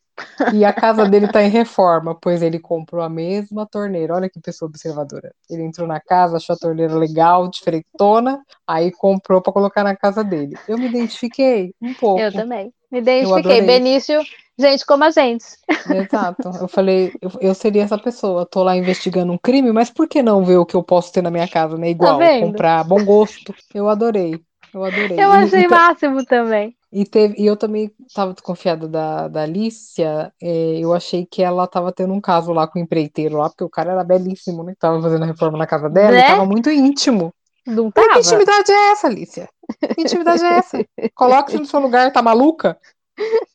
E 0.54 0.64
a 0.64 0.74
casa 0.74 1.06
dele 1.08 1.28
tá 1.28 1.44
em 1.44 1.50
reforma, 1.50 2.16
pois 2.20 2.42
ele 2.42 2.60
comprou 2.60 3.04
a 3.04 3.10
mesma 3.10 3.66
torneira. 3.66 4.16
Olha 4.16 4.30
que 4.30 4.40
pessoa 4.40 4.70
observadora. 4.70 5.34
Ele 5.50 5.64
entrou 5.64 5.88
na 5.88 6.00
casa, 6.00 6.38
achou 6.38 6.56
a 6.56 6.60
torneira 6.60 6.96
legal, 6.96 7.50
diferentona, 7.50 8.42
aí 8.68 8.92
comprou 8.92 9.42
pra 9.42 9.54
colocar 9.54 9.84
na 9.84 9.96
casa 9.96 10.24
dele. 10.24 10.56
Eu 10.68 10.78
me 10.78 10.88
identifiquei 10.88 11.74
um 11.82 11.94
pouco. 11.94 12.22
Eu 12.22 12.32
também. 12.32 12.74
Me 12.92 13.00
identifiquei. 13.00 13.62
Benício, 13.62 14.22
gente 14.58 14.86
como 14.86 15.04
a 15.04 15.10
gente. 15.10 15.46
Exato. 15.90 16.50
Eu 16.62 16.68
falei, 16.68 17.12
eu, 17.22 17.32
eu 17.42 17.56
seria 17.56 17.84
essa 17.84 17.98
pessoa. 17.98 18.46
Tô 18.46 18.64
lá 18.64 18.78
investigando 18.78 19.34
um 19.34 19.38
crime, 19.38 19.72
mas 19.72 19.90
por 19.90 20.08
que 20.08 20.22
não 20.22 20.44
ver 20.44 20.58
o 20.58 20.66
que 20.66 20.76
eu 20.76 20.84
posso 20.84 21.12
ter 21.12 21.24
na 21.24 21.32
minha 21.32 21.48
casa, 21.48 21.78
né? 21.78 21.90
Igual, 21.90 22.20
Tá 22.20 22.40
comprar 22.40 22.84
bom 22.84 23.04
gosto. 23.04 23.54
Eu 23.74 23.90
adorei. 23.90 24.40
Eu 24.74 24.84
adorei. 24.84 25.18
Eu 25.20 25.32
achei 25.32 25.66
e, 25.66 25.68
ta- 25.68 25.76
máximo 25.76 26.26
também. 26.26 26.76
e 26.92 27.06
teve, 27.06 27.36
e 27.38 27.46
eu 27.46 27.56
também 27.56 27.92
tava 28.14 28.34
desconfiada 28.34 28.88
da, 28.88 29.28
da 29.28 29.42
Alicia. 29.44 30.34
é, 30.42 30.80
eu 30.80 30.94
achei 30.94 31.26
que 31.26 31.42
ela 31.44 31.68
tava 31.68 31.92
tendo 31.92 32.14
um 32.14 32.22
caso 32.22 32.52
lá 32.52 32.68
com 32.68 32.80
o 32.80 32.82
empreiteiro 32.82 33.38
lá, 33.38 33.50
porque 33.50 33.64
o 33.64 33.70
cara 33.70 33.92
era 33.94 34.04
belíssimo, 34.04 34.64
né? 34.64 34.74
Tava 34.80 35.02
fazendo 35.02 35.24
a 35.24 35.28
reforma 35.28 35.58
na 35.58 35.68
casa 35.68 35.90
dela 35.90 36.12
Né? 36.12 36.20
e 36.22 36.28
tava 36.28 36.46
muito 36.46 36.70
íntimo. 36.70 37.34
Não 37.66 37.92
Falei, 37.92 38.10
que 38.10 38.16
tava? 38.16 38.20
intimidade 38.20 38.72
é 38.72 38.92
essa, 38.92 39.08
Alicia? 39.08 39.50
Que 39.96 40.02
intimidade 40.02 40.44
é 40.44 40.58
essa? 40.58 40.86
Coloque-se 41.16 41.58
no 41.58 41.66
seu 41.66 41.80
lugar, 41.80 42.12
tá 42.12 42.22
maluca? 42.22 42.78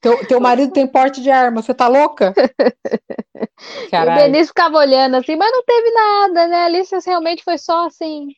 Teu, 0.01 0.25
teu 0.27 0.41
marido 0.41 0.73
tem 0.73 0.87
porte 0.87 1.21
de 1.21 1.31
arma, 1.31 1.61
você 1.63 1.75
tá 1.75 1.89
louca? 1.89 2.33
E 3.61 3.87
o 3.87 3.91
Caralho. 3.91 4.23
Benício 4.23 4.49
ficava 4.49 4.79
olhando 4.79 5.17
assim, 5.17 5.35
mas 5.37 5.51
não 5.51 5.65
teve 5.65 5.91
nada, 5.91 6.47
né? 6.49 6.57
A 6.63 6.65
Alicia 6.67 6.99
realmente 7.05 7.43
foi 7.45 7.59
só 7.59 7.87
assim. 7.87 8.29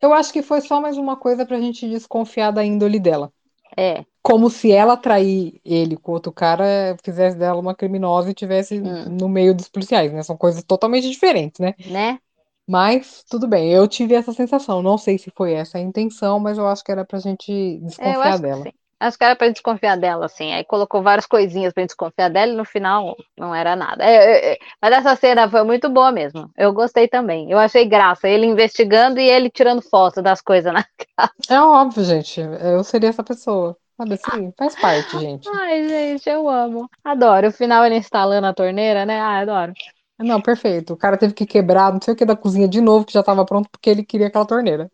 Eu 0.00 0.12
acho 0.12 0.32
que 0.32 0.42
foi 0.42 0.60
só 0.60 0.80
mais 0.80 0.96
uma 0.96 1.16
coisa 1.16 1.44
pra 1.46 1.60
gente 1.60 1.88
desconfiar 1.88 2.50
da 2.52 2.64
índole 2.64 3.00
dela. 3.00 3.32
É. 3.76 4.04
Como 4.22 4.50
se 4.50 4.72
ela 4.72 4.96
trair 4.96 5.60
ele 5.64 5.96
com 5.96 6.12
outro 6.12 6.32
cara 6.32 6.96
fizesse 7.04 7.36
dela 7.38 7.60
uma 7.60 7.74
criminosa 7.74 8.30
e 8.30 8.34
tivesse 8.34 8.78
Hum. 8.80 9.16
no 9.18 9.28
meio 9.28 9.54
dos 9.54 9.68
policiais, 9.68 10.12
né? 10.12 10.22
São 10.22 10.36
coisas 10.36 10.62
totalmente 10.64 11.08
diferentes, 11.10 11.60
né? 11.60 11.74
né? 11.84 12.20
Mas 12.66 13.24
tudo 13.28 13.48
bem, 13.48 13.72
eu 13.72 13.88
tive 13.88 14.14
essa 14.14 14.32
sensação. 14.32 14.82
Não 14.82 14.98
sei 14.98 15.18
se 15.18 15.30
foi 15.36 15.54
essa 15.54 15.78
a 15.78 15.80
intenção, 15.80 16.38
mas 16.40 16.58
eu 16.58 16.66
acho 16.68 16.84
que 16.84 16.92
era 16.92 17.04
pra 17.04 17.18
gente 17.18 17.78
É, 17.98 18.14
eu 18.16 18.22
desconfiar 18.22 18.38
que 18.40 18.40
dela. 18.40 18.68
sim. 18.68 18.72
Acho 19.00 19.16
que 19.16 19.24
era 19.24 19.36
pra 19.36 19.48
desconfiar 19.48 19.96
dela, 19.96 20.26
assim. 20.26 20.52
Aí 20.52 20.64
colocou 20.64 21.02
várias 21.02 21.26
coisinhas 21.26 21.72
pra 21.72 21.84
desconfiar 21.84 22.28
dela 22.28 22.52
e 22.52 22.56
no 22.56 22.64
final 22.64 23.16
não 23.36 23.54
era 23.54 23.76
nada. 23.76 24.04
É, 24.04 24.14
é, 24.14 24.52
é. 24.54 24.58
Mas 24.82 24.92
essa 24.92 25.14
cena 25.14 25.48
foi 25.48 25.62
muito 25.62 25.88
boa 25.88 26.10
mesmo. 26.10 26.50
Eu 26.56 26.72
gostei 26.72 27.06
também. 27.06 27.50
Eu 27.50 27.58
achei 27.58 27.84
graça. 27.86 28.28
Ele 28.28 28.46
investigando 28.46 29.20
e 29.20 29.28
ele 29.28 29.50
tirando 29.50 29.82
foto 29.82 30.20
das 30.20 30.40
coisas 30.40 30.72
na 30.72 30.84
casa. 31.16 31.32
É 31.48 31.60
óbvio, 31.60 32.04
gente. 32.04 32.40
Eu 32.40 32.82
seria 32.82 33.10
essa 33.10 33.22
pessoa. 33.22 33.76
Sabe 33.96 34.14
assim? 34.14 34.52
Faz 34.56 34.76
parte, 34.80 35.18
gente. 35.18 35.48
Ai, 35.48 35.88
gente, 35.88 36.28
eu 36.28 36.48
amo. 36.48 36.88
Adoro. 37.04 37.48
O 37.48 37.52
final 37.52 37.84
ele 37.84 37.96
instalando 37.96 38.46
a 38.46 38.54
torneira, 38.54 39.04
né? 39.06 39.20
Ah, 39.20 39.38
adoro. 39.40 39.72
Não, 40.18 40.40
perfeito. 40.40 40.92
O 40.92 40.96
cara 40.96 41.16
teve 41.16 41.32
que 41.32 41.46
quebrar 41.46 41.92
não 41.92 42.00
sei 42.00 42.14
o 42.14 42.16
que 42.16 42.24
da 42.24 42.36
cozinha 42.36 42.68
de 42.68 42.80
novo, 42.80 43.04
que 43.04 43.12
já 43.12 43.20
estava 43.20 43.44
pronto, 43.44 43.68
porque 43.70 43.88
ele 43.88 44.04
queria 44.04 44.26
aquela 44.26 44.46
torneira. 44.46 44.90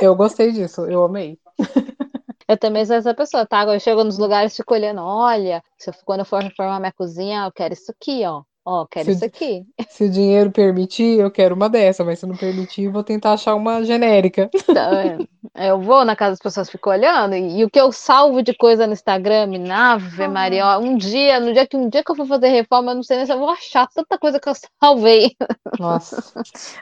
Eu 0.00 0.14
gostei 0.16 0.52
disso, 0.52 0.84
eu 0.86 1.04
amei. 1.04 1.38
Eu 2.48 2.58
também 2.58 2.84
sou 2.84 2.96
essa 2.96 3.14
pessoa, 3.14 3.46
tá? 3.46 3.62
Eu 3.64 3.78
chego 3.80 4.02
nos 4.04 4.18
lugares, 4.18 4.56
fico 4.56 4.74
olhando, 4.74 5.00
olha, 5.02 5.62
eu, 5.86 5.92
quando 6.04 6.20
eu 6.20 6.24
for 6.26 6.42
reformar 6.42 6.80
minha 6.80 6.92
cozinha, 6.92 7.44
eu 7.46 7.52
quero 7.52 7.72
isso 7.74 7.90
aqui, 7.92 8.24
ó. 8.24 8.42
Ó, 8.66 8.84
quero 8.84 9.06
Se- 9.06 9.12
isso 9.12 9.24
aqui. 9.24 9.64
Se 9.88 10.04
o 10.04 10.10
dinheiro 10.10 10.50
permitir, 10.50 11.20
eu 11.20 11.30
quero 11.30 11.54
uma 11.54 11.70
dessa, 11.70 12.04
mas 12.04 12.18
se 12.18 12.26
não 12.26 12.36
permitir, 12.36 12.82
eu 12.82 12.92
vou 12.92 13.04
tentar 13.04 13.34
achar 13.34 13.54
uma 13.54 13.84
genérica. 13.84 14.50
Tá 14.74 14.90
vendo? 14.90 15.28
Eu 15.54 15.80
vou 15.80 16.04
na 16.04 16.16
casa 16.16 16.32
das 16.32 16.40
pessoas, 16.40 16.68
fico 16.68 16.90
olhando, 16.90 17.34
e, 17.34 17.60
e 17.60 17.64
o 17.64 17.70
que 17.70 17.80
eu 17.80 17.90
salvo 17.90 18.42
de 18.42 18.52
coisa 18.52 18.86
no 18.86 18.92
Instagram, 18.92 19.48
Ave 19.72 20.28
Maria, 20.28 20.66
ó, 20.66 20.78
um 20.80 20.96
dia, 20.96 21.40
no 21.40 21.52
dia 21.52 21.66
que 21.66 21.76
um 21.76 21.88
dia 21.88 22.02
que 22.04 22.10
eu 22.10 22.16
for 22.16 22.26
fazer 22.26 22.48
reforma, 22.48 22.90
eu 22.90 22.96
não 22.96 23.02
sei 23.02 23.18
nem 23.18 23.26
se 23.26 23.32
eu 23.32 23.38
vou 23.38 23.48
achar 23.48 23.86
tanta 23.88 24.18
coisa 24.18 24.40
que 24.40 24.48
eu 24.48 24.52
salvei. 24.82 25.34
Nossa, 25.78 26.22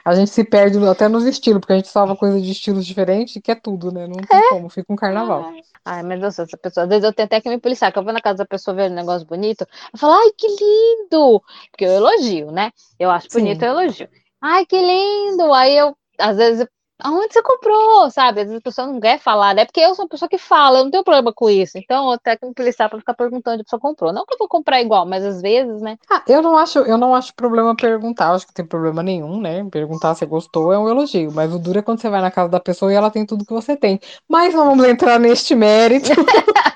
a 0.03 0.15
gente 0.15 0.31
se 0.31 0.43
perde 0.43 0.77
até 0.87 1.07
nos 1.07 1.25
estilos, 1.25 1.59
porque 1.59 1.73
a 1.73 1.75
gente 1.77 1.87
salva 1.87 2.15
coisa 2.15 2.41
de 2.41 2.51
estilos 2.51 2.85
diferentes, 2.85 3.41
que 3.41 3.51
é 3.51 3.55
tudo, 3.55 3.91
né? 3.91 4.07
Não 4.07 4.15
tem 4.15 4.49
como, 4.49 4.67
fica 4.67 4.91
um 4.91 4.95
carnaval. 4.95 5.53
Ai, 5.85 6.01
mas 6.01 6.21
eu 6.21 6.31
sou 6.31 6.45
essa 6.45 6.57
pessoa. 6.57 6.83
Às 6.85 6.89
vezes 6.89 7.03
eu 7.03 7.13
tenho 7.13 7.27
até 7.27 7.39
que 7.39 7.49
me 7.49 7.59
policiar, 7.59 7.93
que 7.93 7.99
eu 7.99 8.03
vou 8.03 8.11
na 8.11 8.21
casa 8.21 8.39
da 8.39 8.45
pessoa 8.45 8.75
ver 8.75 8.89
um 8.89 8.95
negócio 8.95 9.25
bonito, 9.27 9.67
eu 9.93 9.99
falo, 9.99 10.13
ai, 10.13 10.31
que 10.35 10.47
lindo! 10.47 11.41
Porque 11.75 11.83
eu 11.83 11.91
elogio, 11.91 12.51
né? 12.51 12.71
Eu 12.97 13.11
acho 13.11 13.27
Sim. 13.29 13.39
bonito, 13.39 13.61
eu 13.63 13.71
elogio. 13.71 14.07
Ai, 14.41 14.65
que 14.65 14.77
lindo! 14.77 15.53
Aí 15.53 15.77
eu, 15.77 15.93
às 16.17 16.37
vezes, 16.37 16.65
aonde 17.01 17.33
você 17.33 17.43
comprou? 17.43 18.09
Sabe? 18.09 18.39
Às 18.39 18.47
vezes 18.47 18.59
a 18.59 18.63
pessoa 18.63 18.87
não 18.87 18.97
quer 18.97 19.19
falar, 19.19 19.53
né? 19.53 19.65
Porque 19.65 19.81
eu 19.81 19.93
sou 19.93 20.05
uma 20.05 20.09
pessoa 20.09 20.29
que 20.29 20.37
fala, 20.37 20.79
eu 20.79 20.85
não 20.85 20.91
tenho 20.91 21.03
problema 21.03 21.33
com 21.33 21.49
isso. 21.49 21.77
Então 21.77 22.13
eu 22.13 22.17
tenho 22.17 22.37
que 22.39 22.45
me 22.45 22.53
policiar 22.53 22.89
pra 22.89 22.97
ficar 22.97 23.13
perguntando 23.13 23.55
onde 23.55 23.61
a 23.61 23.65
pessoa 23.65 23.79
comprou. 23.79 24.13
Não 24.13 24.25
que 24.25 24.33
eu 24.33 24.37
vou 24.37 24.47
comprar 24.47 24.79
igual, 24.81 25.05
mas 25.05 25.25
às 25.25 25.41
vezes, 25.41 25.81
né? 25.81 25.97
Ah, 26.09 26.23
eu 26.29 26.41
não 26.41 26.57
acho, 26.57 26.79
eu 26.79 26.97
não 26.97 27.13
acho 27.13 27.35
problema 27.35 27.75
perguntar, 27.75 28.31
acho 28.31 28.47
que 28.47 28.53
tem 28.53 28.65
problema 28.65 29.03
nenhum, 29.03 29.41
né? 29.41 29.67
Perguntar 29.69 30.15
se 30.15 30.25
gostou 30.25 30.71
é 30.71 30.79
um 30.79 30.87
elogio, 30.87 31.29
mas 31.33 31.53
o 31.53 31.59
duro 31.59 31.79
é 31.79 31.81
quando 31.81 31.99
você 31.99 32.09
vai 32.09 32.21
na 32.21 32.31
casa 32.31 32.49
da 32.49 32.59
pessoa 32.61 32.89
e 32.89 32.95
ela 32.95 33.11
tem 33.11 33.25
tudo 33.25 33.45
que 33.45 33.53
você 33.53 33.75
tem. 33.75 33.99
Mas 34.29 34.53
não 34.53 34.65
vamos 34.65 34.85
entrar 34.87 35.19
neste 35.19 35.53
mérito. 35.55 36.09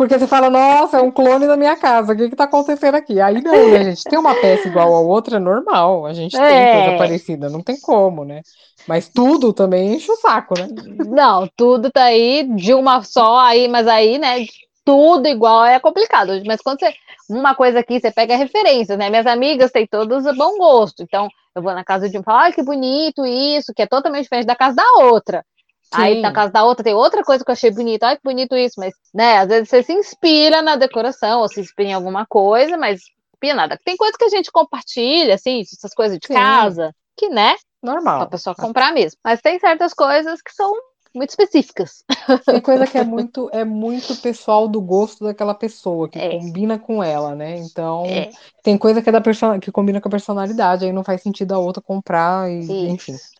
Porque 0.00 0.18
você 0.18 0.26
fala, 0.26 0.48
nossa, 0.48 0.96
é 0.96 1.02
um 1.02 1.10
clone 1.10 1.46
da 1.46 1.58
minha 1.58 1.76
casa, 1.76 2.14
o 2.14 2.16
que 2.16 2.30
que 2.30 2.34
tá 2.34 2.44
acontecendo 2.44 2.94
aqui? 2.94 3.20
Aí 3.20 3.42
não, 3.42 3.68
né, 3.68 3.84
gente? 3.84 4.08
Tem 4.08 4.18
uma 4.18 4.34
peça 4.34 4.66
igual 4.66 4.94
a 4.94 5.00
outra, 5.00 5.36
é 5.36 5.38
normal. 5.38 6.06
A 6.06 6.14
gente 6.14 6.32
tem 6.38 6.42
É. 6.42 6.72
coisa 6.72 6.96
parecida, 6.96 7.50
não 7.50 7.62
tem 7.62 7.78
como, 7.78 8.24
né? 8.24 8.40
Mas 8.88 9.10
tudo 9.10 9.52
também 9.52 9.94
enche 9.94 10.10
o 10.10 10.16
saco, 10.16 10.54
né? 10.58 10.68
Não, 11.06 11.46
tudo 11.54 11.90
tá 11.90 12.04
aí 12.04 12.48
de 12.56 12.72
uma 12.72 13.02
só, 13.02 13.40
aí, 13.40 13.68
mas 13.68 13.86
aí, 13.86 14.16
né? 14.18 14.46
Tudo 14.86 15.28
igual 15.28 15.66
é 15.66 15.78
complicado. 15.78 16.32
Mas 16.46 16.62
quando 16.62 16.80
você. 16.80 16.94
Uma 17.28 17.54
coisa 17.54 17.80
aqui, 17.80 18.00
você 18.00 18.10
pega 18.10 18.36
referências, 18.36 18.96
né? 18.96 19.10
Minhas 19.10 19.26
amigas 19.26 19.70
têm 19.70 19.86
todas 19.86 20.24
o 20.24 20.34
bom 20.34 20.56
gosto. 20.56 21.02
Então, 21.02 21.28
eu 21.54 21.60
vou 21.60 21.74
na 21.74 21.84
casa 21.84 22.08
de 22.08 22.16
um 22.16 22.22
e 22.22 22.24
falo, 22.24 22.38
ai, 22.38 22.52
que 22.54 22.62
bonito 22.62 23.26
isso, 23.26 23.74
que 23.76 23.82
é 23.82 23.86
totalmente 23.86 24.22
diferente 24.22 24.46
da 24.46 24.56
casa 24.56 24.76
da 24.76 25.04
outra. 25.04 25.44
Aí 25.92 26.16
Sim. 26.16 26.20
na 26.20 26.32
casa 26.32 26.52
da 26.52 26.64
outra 26.64 26.84
tem 26.84 26.94
outra 26.94 27.22
coisa 27.22 27.44
que 27.44 27.50
eu 27.50 27.52
achei 27.52 27.70
bonito, 27.70 28.04
ai, 28.04 28.16
que 28.16 28.22
bonito 28.22 28.56
isso, 28.56 28.74
mas, 28.78 28.94
né, 29.12 29.38
às 29.38 29.48
vezes 29.48 29.68
você 29.68 29.82
se 29.82 29.92
inspira 29.92 30.62
na 30.62 30.76
decoração, 30.76 31.40
ou 31.40 31.48
se 31.48 31.60
inspira 31.60 31.88
em 31.90 31.92
alguma 31.94 32.24
coisa, 32.26 32.76
mas 32.76 33.00
não 33.42 33.54
nada. 33.56 33.78
Tem 33.84 33.96
coisas 33.96 34.16
que 34.16 34.24
a 34.24 34.28
gente 34.28 34.52
compartilha, 34.52 35.34
assim, 35.34 35.60
essas 35.60 35.94
coisas 35.94 36.18
de 36.18 36.26
Sim. 36.26 36.34
casa, 36.34 36.94
que, 37.16 37.28
né, 37.28 37.56
pra 37.82 37.94
Normal. 37.94 38.28
pessoa 38.28 38.54
comprar 38.54 38.92
mesmo. 38.92 39.18
Mas 39.24 39.40
tem 39.40 39.58
certas 39.58 39.94
coisas 39.94 40.40
que 40.42 40.52
são 40.52 40.72
muito 41.14 41.30
específicas. 41.30 42.04
Tem 42.48 42.60
coisa 42.60 42.86
que 42.86 42.98
é 42.98 43.04
muito, 43.04 43.48
é 43.52 43.64
muito 43.64 44.16
pessoal 44.16 44.68
do 44.68 44.80
gosto 44.80 45.24
daquela 45.24 45.54
pessoa, 45.54 46.08
que 46.08 46.18
É. 46.18 46.38
combina 46.38 46.78
com 46.78 47.02
ela, 47.02 47.34
né? 47.34 47.58
Então, 47.58 48.04
É. 48.06 48.30
tem 48.62 48.78
coisa 48.78 49.02
que 49.02 49.08
é 49.08 49.12
da 49.12 49.20
person... 49.20 49.58
que 49.60 49.72
combina 49.72 50.00
com 50.00 50.08
a 50.08 50.10
personalidade, 50.10 50.84
aí 50.84 50.92
não 50.92 51.04
faz 51.04 51.22
sentido 51.22 51.52
a 51.54 51.58
outra 51.58 51.82
comprar, 51.82 52.50
e, 52.50 52.88
enfim. 52.88 53.14
Isso. 53.14 53.30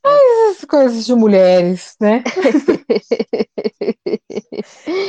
Essas 0.50 0.64
coisas 0.64 1.06
de 1.06 1.14
mulheres, 1.14 1.96
né? 2.00 2.22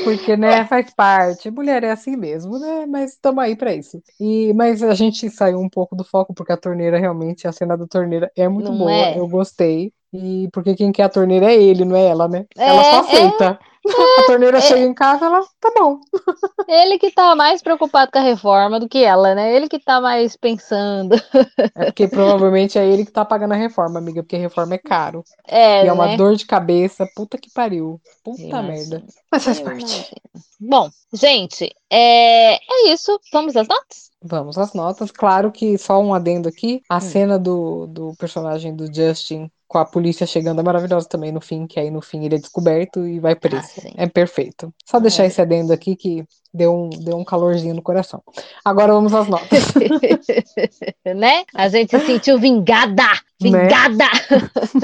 Porque, 0.04 0.36
né, 0.36 0.66
faz 0.66 0.94
parte. 0.94 1.50
Mulher 1.52 1.84
é 1.84 1.92
assim 1.92 2.16
mesmo, 2.16 2.60
né? 2.60 2.86
Mas 2.86 3.14
estamos 3.14 3.44
aí 3.44 3.56
pra 3.56 3.74
isso. 3.74 4.02
E, 4.20 4.54
mas 4.54 4.84
a 4.84 4.94
gente 4.94 5.30
saiu 5.30 5.60
um 5.60 5.70
pouco 5.70 5.96
do 5.96 6.04
foco, 6.04 6.34
porque 6.34 6.52
a 6.52 6.58
torneira 6.58 7.00
realmente, 7.00 7.48
a 7.48 7.52
cena 7.52 7.78
da 7.78 7.88
torneira 7.88 8.32
é 8.36 8.48
muito 8.48 8.72
Não 8.72 8.80
boa, 8.80 8.92
é? 8.92 9.20
eu 9.20 9.28
gostei. 9.28 9.94
E 10.14 10.50
porque 10.54 10.76
quem 10.76 10.92
quer 10.92 11.04
a 11.04 11.10
torneira 11.10 11.52
é 11.52 11.56
ele, 11.62 11.86
não 11.86 11.96
é 11.96 12.06
ela, 12.08 12.28
né? 12.28 12.46
ela 12.66 12.84
só 12.84 13.00
É, 13.00 13.00
aceita. 13.00 13.60
a 14.18 14.24
torneira 14.24 14.58
é. 14.58 14.62
chega 14.62 14.82
em 14.86 14.94
casa, 14.94 15.26
ela, 15.26 15.42
tá 15.60 15.72
bom. 15.78 16.00
Ele 16.68 16.98
que 17.00 17.12
tá 17.12 17.36
mais 17.36 17.62
preocupado 17.62 18.12
com 18.12 18.20
a 18.20 18.22
reforma 18.22 18.80
do 18.80 18.88
que 18.88 19.04
ela, 19.04 19.36
né? 19.36 19.54
Ele 19.56 19.68
que 19.68 19.80
tá 19.80 20.00
mais 20.02 20.36
pensando. 20.38 21.16
É 21.76 21.86
porque 21.86 22.08
provavelmente 22.08 22.78
é 22.78 22.86
ele 22.86 23.06
que 23.06 23.12
tá 23.12 23.24
pagando 23.26 23.54
a 23.54 23.58
reforma, 23.58 24.00
amiga, 24.00 24.22
porque 24.24 24.36
a 24.36 24.40
reforma 24.40 24.76
é 24.76 24.78
caro. 24.78 25.26
É, 25.48 25.86
e 25.86 25.88
é 25.88 25.94
uma 25.94 26.08
né? 26.08 26.18
dor 26.18 26.36
de 26.36 26.46
cabeça, 26.46 27.08
puta 27.16 27.38
que 27.38 27.50
pariu. 27.52 28.02
Puta 28.24 28.62
merda. 28.62 29.06
Mas 29.32 29.44
faz 29.46 29.60
parte. 29.60 29.96
imagino. 29.96 30.16
Bom, 30.60 30.90
gente, 31.14 31.76
é, 31.90 32.56
é 32.56 32.88
isso. 32.94 33.20
Vamos 33.34 33.56
às 33.56 33.68
notas? 33.68 34.12
Vamos 34.24 34.58
às 34.58 34.74
notas. 34.74 35.12
Claro 35.12 35.52
que 35.52 35.78
só 35.78 36.00
um 36.00 36.14
adendo 36.14 36.48
aqui. 36.48 36.82
A 36.90 37.00
Hum. 37.00 37.00
cena 37.00 37.40
do, 37.40 37.88
do 37.88 38.16
personagem 38.18 38.76
do 38.76 38.92
Justin 38.94 39.52
com 39.72 39.78
a 39.78 39.86
polícia 39.86 40.28
chegando 40.28 40.60
é 40.60 40.64
maravilhosa 40.64 41.08
também 41.08 41.32
no 41.32 41.40
fim, 41.40 41.66
que 41.66 41.80
aí 41.80 41.90
no 41.90 42.02
fim 42.02 42.26
ele 42.26 42.36
é 42.36 42.38
descoberto 42.38 43.08
e 43.08 43.22
vai 43.22 43.36
preso. 43.36 43.66
Ah, 43.98 44.04
é 44.04 44.06
perfeito. 44.06 44.74
Só 44.86 45.00
deixar 45.00 45.24
É. 45.24 45.28
esse 45.28 45.40
adendo 45.42 45.72
aqui 45.72 45.96
que 45.96 46.26
deu 46.54 46.76
um, 46.76 46.90
deu 46.90 47.18
um 47.18 47.24
calorzinho 47.24 47.74
no 47.74 47.82
coração. 47.82 48.22
Agora 48.66 48.92
vamos 48.92 49.14
às 49.14 49.30
notas. 49.30 49.64
né? 51.16 51.46
A 51.56 51.70
gente 51.70 51.98
se 51.98 52.06
sentiu 52.06 52.38
vingada! 52.38 53.02
Né? 53.42 53.50
Vingada! 53.62 54.04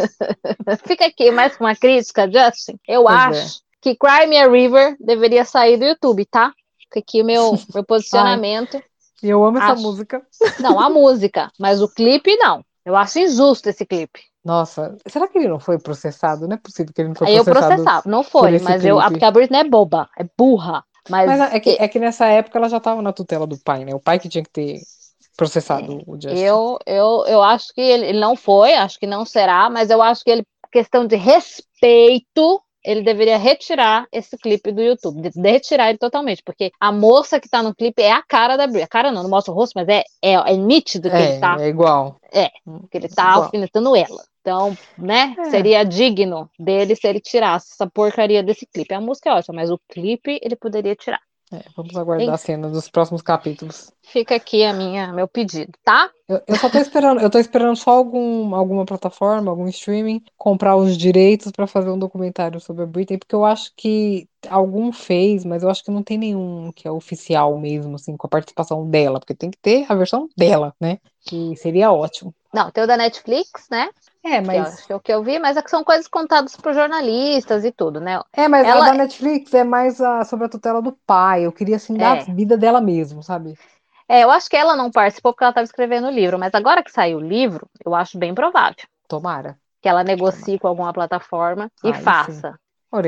Fica 0.87 1.07
aqui 1.07 1.31
mais 1.31 1.57
com 1.57 1.65
uma 1.65 1.75
crítica, 1.75 2.23
Justin. 2.31 2.79
Eu 2.87 3.03
Pois 3.03 3.13
é. 3.13 3.19
acho 3.19 3.59
que 3.81 3.93
Cry 3.93 4.25
Me 4.25 4.37
a 4.37 4.49
River 4.49 4.95
deveria 5.01 5.43
sair 5.43 5.75
do 5.75 5.83
YouTube, 5.83 6.23
tá? 6.27 6.53
Fica 6.79 6.99
aqui 6.99 7.21
o 7.21 7.25
meu, 7.25 7.57
meu 7.75 7.83
posicionamento. 7.83 8.81
E 9.21 9.27
eu 9.29 9.43
amo 9.43 9.57
essa 9.57 9.73
Acho. 9.73 9.81
música. 9.81 10.21
Não, 10.61 10.79
a 10.79 10.89
música, 10.89 11.51
mas 11.59 11.81
o 11.81 11.89
clipe 11.93 12.37
não. 12.37 12.63
Eu 12.85 12.95
acho 12.95 13.19
injusto 13.19 13.67
esse 13.67 13.85
clipe. 13.85 14.21
Nossa, 14.47 14.95
será 15.05 15.27
que 15.27 15.37
ele 15.37 15.49
não 15.49 15.59
foi 15.59 15.77
processado? 15.77 16.47
Não 16.47 16.55
é 16.55 16.57
possível 16.57 16.93
que 16.93 17.01
ele 17.01 17.09
não 17.09 17.15
foi 17.15 17.27
Aí 17.27 17.35
eu 17.35 17.43
processado. 17.43 17.75
processava, 17.75 18.09
não 18.09 18.23
foi, 18.23 18.59
mas 18.59 18.85
eu. 18.85 18.97
Porque 18.97 19.25
a 19.25 19.31
Britney 19.31 19.59
é 19.59 19.63
boba, 19.65 20.09
é 20.17 20.25
burra. 20.37 20.85
Mas, 21.09 21.27
Mas 21.27 21.53
é 21.53 21.59
que, 21.59 21.71
é 21.71 21.87
que 21.87 21.99
nessa 21.99 22.27
época 22.27 22.57
ela 22.57 22.69
já 22.69 22.77
estava 22.77 23.01
na 23.01 23.11
tutela 23.11 23.45
do 23.45 23.57
pai, 23.57 23.83
né? 23.83 23.93
O 23.93 23.99
pai 23.99 24.19
que 24.19 24.29
tinha 24.29 24.43
que 24.43 24.49
ter 24.49 24.79
processado 25.35 26.01
o 26.07 26.13
Justin. 26.15 26.43
eu, 26.43 26.79
eu, 26.85 27.25
eu 27.27 27.43
acho 27.43 27.73
que 27.73 27.81
ele, 27.81 28.05
ele 28.07 28.19
não 28.19 28.35
foi, 28.35 28.73
acho 28.73 28.97
que 28.97 29.05
não 29.05 29.25
será, 29.25 29.69
mas 29.69 29.89
eu 29.89 30.01
acho 30.01 30.23
que 30.23 30.31
ele, 30.31 30.43
questão 30.71 31.05
de 31.05 31.15
respeito, 31.17 32.61
ele 32.87 33.01
deveria 33.01 33.37
retirar 33.37 34.07
esse 34.11 34.37
clipe 34.37 34.71
do 34.71 34.81
YouTube, 34.81 35.21
de, 35.21 35.29
de 35.31 35.49
retirar 35.51 35.89
ele 35.89 35.97
totalmente, 35.97 36.41
porque 36.43 36.71
a 36.79 36.91
moça 36.91 37.39
que 37.39 37.49
tá 37.49 37.61
no 37.61 37.75
clipe 37.75 38.01
é 38.01 38.11
a 38.11 38.23
cara 38.23 38.55
da 38.55 38.65
Britney. 38.65 38.83
A 38.83 38.87
cara 38.87 39.11
não, 39.11 39.23
não 39.23 39.29
mostra 39.29 39.51
o 39.53 39.55
rosto, 39.55 39.73
mas 39.75 39.87
é, 39.89 40.03
é, 40.21 40.33
é 40.33 40.55
nítido 40.55 41.09
que 41.09 41.15
É, 41.15 41.31
ele 41.31 41.39
tá, 41.39 41.57
é 41.59 41.67
igual. 41.67 42.15
que 42.89 42.97
ele 42.97 43.09
tá 43.09 43.23
igual. 43.31 43.43
alfinetando 43.43 43.95
ela. 43.95 44.23
Então, 44.41 44.77
né, 44.97 45.35
É. 45.37 45.43
seria 45.49 45.83
digno 45.83 46.49
dele 46.57 46.95
se 46.95 47.05
ele 47.05 47.19
tirasse 47.19 47.73
essa 47.73 47.85
porcaria 47.85 48.41
desse 48.41 48.65
clipe. 48.65 48.93
A 48.93 49.01
música 49.01 49.29
é 49.29 49.33
ótima, 49.33 49.55
mas 49.55 49.69
o 49.69 49.79
clipe 49.89 50.39
ele 50.41 50.55
poderia 50.55 50.95
tirar. 50.95 51.19
É, 51.51 51.63
vamos 51.75 51.95
aguardar 51.95 52.33
a 52.33 52.37
cena 52.37 52.69
dos 52.69 52.89
próximos 52.89 53.21
capítulos. 53.21 53.91
Fica 54.03 54.35
aqui 54.35 54.65
a 54.65 54.73
minha, 54.73 55.13
meu 55.13 55.27
pedido, 55.27 55.71
tá? 55.83 56.09
Eu, 56.27 56.41
eu 56.45 56.57
só 56.57 56.69
tô 56.69 56.77
esperando, 56.77 57.21
eu 57.21 57.29
tô 57.29 57.39
esperando 57.39 57.75
só 57.75 57.91
algum, 57.91 58.53
alguma 58.53 58.85
plataforma, 58.85 59.49
algum 59.49 59.67
streaming, 59.67 60.21
comprar 60.35 60.75
os 60.75 60.97
direitos 60.97 61.51
pra 61.51 61.65
fazer 61.65 61.89
um 61.89 61.97
documentário 61.97 62.59
sobre 62.59 62.83
a 62.83 62.85
Britney, 62.85 63.17
porque 63.17 63.35
eu 63.35 63.45
acho 63.45 63.71
que 63.77 64.27
algum 64.49 64.91
fez, 64.91 65.45
mas 65.45 65.63
eu 65.63 65.69
acho 65.69 65.83
que 65.83 65.91
não 65.91 66.03
tem 66.03 66.17
nenhum 66.17 66.71
que 66.73 66.87
é 66.87 66.91
oficial 66.91 67.57
mesmo, 67.57 67.95
assim, 67.95 68.17
com 68.17 68.27
a 68.27 68.29
participação 68.29 68.89
dela, 68.89 69.19
porque 69.19 69.33
tem 69.33 69.49
que 69.49 69.57
ter 69.57 69.85
a 69.87 69.95
versão 69.95 70.27
dela, 70.35 70.73
né? 70.81 70.99
Que 71.21 71.55
seria 71.55 71.91
ótimo. 71.91 72.33
Não, 72.53 72.71
tem 72.71 72.83
o 72.83 72.87
da 72.87 72.97
Netflix, 72.97 73.67
né? 73.69 73.89
É, 74.23 74.41
mas 74.41 74.85
que 74.85 74.91
é 74.91 74.95
o 74.95 74.99
que 74.99 75.11
eu 75.13 75.23
vi, 75.23 75.39
mas 75.39 75.57
é 75.57 75.61
que 75.61 75.69
são 75.69 75.83
coisas 75.83 76.07
contadas 76.07 76.55
por 76.55 76.73
jornalistas 76.73 77.63
e 77.63 77.71
tudo, 77.71 77.99
né? 77.99 78.21
é, 78.33 78.47
mas 78.47 78.67
Ela- 78.67 78.83
a 78.83 78.91
da 78.91 78.93
Netflix 78.93 79.53
é 79.53 79.63
mais 79.63 80.01
a- 80.01 80.23
sobre 80.25 80.45
a 80.45 80.49
tutela 80.49 80.81
do 80.81 80.91
pai. 81.05 81.45
Eu 81.45 81.51
queria 81.51 81.75
assim 81.77 81.95
dar 81.95 82.17
É. 82.17 82.21
a 82.21 82.33
vida 82.33 82.57
dela 82.57 82.81
mesmo, 82.81 83.23
sabe? 83.23 83.57
É, 84.09 84.23
eu 84.23 84.31
acho 84.31 84.49
que 84.49 84.55
ela 84.55 84.75
não 84.75 84.89
participou 84.89 85.33
porque 85.33 85.43
ela 85.43 85.51
estava 85.51 85.65
escrevendo 85.65 86.07
o 86.07 86.11
livro, 86.11 86.39
mas 86.39 86.53
agora 86.53 86.83
que 86.83 86.91
saiu 86.91 87.17
o 87.17 87.21
livro, 87.21 87.67
eu 87.85 87.93
acho 87.93 88.17
bem 88.17 88.33
provável. 88.33 88.75
Tomara. 89.07 89.57
Que 89.81 89.89
ela 89.89 90.03
negocie 90.03 90.43
Tomara. 90.43 90.59
com 90.59 90.67
alguma 90.67 90.93
plataforma 90.93 91.71
e 91.83 91.93
faça. 91.93 92.57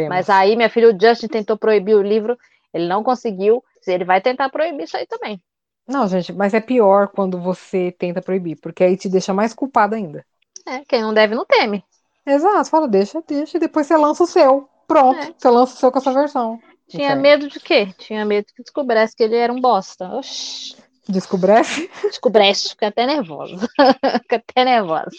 Mas 0.09 0.29
aí, 0.29 0.55
minha 0.55 0.69
filha, 0.69 0.89
o 0.89 0.99
Justin 0.99 1.27
tentou 1.27 1.57
proibir 1.57 1.95
o 1.95 2.01
livro, 2.01 2.37
ele 2.73 2.87
não 2.87 3.03
conseguiu. 3.03 3.63
Ele 3.87 4.03
vai 4.05 4.21
tentar 4.21 4.49
proibir 4.49 4.83
isso 4.83 4.97
aí 4.97 5.07
também. 5.07 5.41
Não, 5.89 6.07
gente, 6.07 6.31
mas 6.31 6.53
é 6.53 6.61
pior 6.61 7.07
quando 7.07 7.39
você 7.39 7.91
tenta 7.91 8.21
proibir, 8.21 8.57
porque 8.61 8.83
aí 8.83 8.95
te 8.95 9.09
deixa 9.09 9.33
mais 9.33 9.55
culpada 9.55 9.95
ainda. 9.95 10.23
É, 10.65 10.85
quem 10.85 11.01
não 11.01 11.13
deve 11.13 11.33
não 11.33 11.45
teme. 11.45 11.83
Exato, 12.25 12.69
fala, 12.69 12.87
deixa, 12.87 13.23
deixa, 13.27 13.57
e 13.57 13.59
depois 13.59 13.87
você 13.87 13.97
lança 13.97 14.23
o 14.23 14.27
seu. 14.27 14.69
Pronto, 14.87 15.19
é. 15.19 15.33
você 15.35 15.49
lança 15.49 15.73
o 15.73 15.77
seu 15.77 15.91
com 15.91 15.97
essa 15.97 16.13
versão. 16.13 16.59
Tinha 16.87 17.15
medo 17.15 17.47
de 17.47 17.59
quê? 17.59 17.93
Tinha 17.97 18.23
medo 18.23 18.47
que 18.55 18.61
descobrisse 18.61 19.15
que 19.15 19.23
ele 19.23 19.35
era 19.35 19.51
um 19.51 19.59
bosta. 19.59 20.07
Oxi. 20.09 20.75
Descobrece? 21.09 21.89
Descobrece, 22.03 22.69
fica 22.69 22.87
até 22.87 23.07
nervosa. 23.07 23.57
fica 24.21 24.35
até 24.35 24.63
nervosa. 24.63 25.09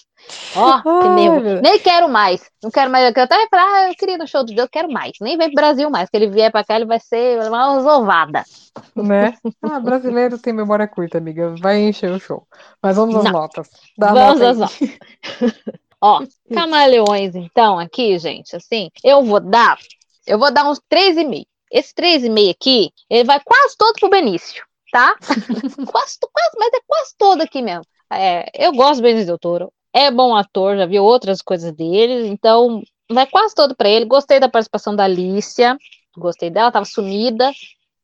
Ó, 0.55 0.81
oh, 0.85 1.01
que 1.01 1.09
nervo. 1.09 1.61
Nem 1.61 1.81
quero 1.81 2.09
mais. 2.09 2.49
Não 2.63 2.71
quero 2.71 2.89
mais. 2.89 3.05
Eu 3.05 3.23
até 3.25 3.49
falar, 3.49 3.65
ah, 3.65 3.89
eu 3.89 3.95
queria 3.97 4.17
no 4.17 4.27
show 4.27 4.45
do 4.45 4.55
Deus, 4.55 4.69
quero 4.71 4.89
mais. 4.89 5.13
Nem 5.21 5.37
vem 5.37 5.49
pro 5.49 5.57
Brasil 5.57 5.91
mais. 5.91 6.09
Que 6.09 6.17
ele 6.17 6.31
vier 6.31 6.53
pra 6.53 6.63
cá, 6.63 6.77
ele 6.77 6.85
vai 6.85 7.01
ser 7.01 7.41
uma 7.41 7.75
resolvada. 7.75 8.45
Né? 8.95 9.35
Ah, 9.63 9.81
brasileiro 9.81 10.39
tem 10.39 10.53
memória 10.53 10.87
curta, 10.87 11.19
amiga. 11.19 11.57
Vai 11.61 11.81
encher 11.81 12.13
o 12.13 12.21
show. 12.21 12.47
Mas 12.81 12.95
vamos 12.95 13.17
às 13.17 13.25
Não. 13.25 13.33
notas. 13.33 13.69
Dá 13.99 14.13
vamos 14.13 14.43
às 14.43 14.59
notas. 14.59 14.79
Ó, 16.01 16.23
camaleões, 16.55 17.35
então, 17.35 17.79
aqui, 17.79 18.17
gente, 18.19 18.57
assim, 18.57 18.91
eu 19.05 19.23
vou 19.23 19.41
dar. 19.41 19.77
Eu 20.25 20.39
vou 20.39 20.53
dar 20.53 20.65
uns 20.71 20.81
3,5. 20.89 21.45
Esse 21.71 21.93
3,5 21.95 22.51
aqui, 22.51 22.91
ele 23.11 23.25
vai 23.25 23.41
quase 23.45 23.77
todo 23.77 23.95
pro 23.99 24.09
Benício 24.09 24.65
tá? 24.91 25.17
quase, 25.19 26.19
quase, 26.21 26.57
mas 26.59 26.73
é 26.73 26.81
quase 26.87 27.15
todo 27.19 27.43
aqui 27.43 27.63
mesmo. 27.63 27.85
É, 28.13 28.67
eu 28.67 28.73
gosto 28.73 29.01
do 29.01 29.25
Del 29.25 29.39
Toro, 29.39 29.73
é 29.93 30.11
bom 30.11 30.35
ator, 30.35 30.77
já 30.77 30.87
vi 30.87 30.99
outras 30.99 31.41
coisas 31.41 31.73
dele, 31.73 32.29
então 32.29 32.83
vai 33.11 33.27
quase 33.27 33.55
todo 33.55 33.75
para 33.75 33.89
ele. 33.89 34.05
Gostei 34.05 34.41
da 34.41 34.49
participação 34.49 34.95
da 34.95 35.05
Alicia, 35.05 35.77
gostei 36.17 36.51
dela, 36.51 36.73
tava 36.73 36.85
sumida, 36.85 37.53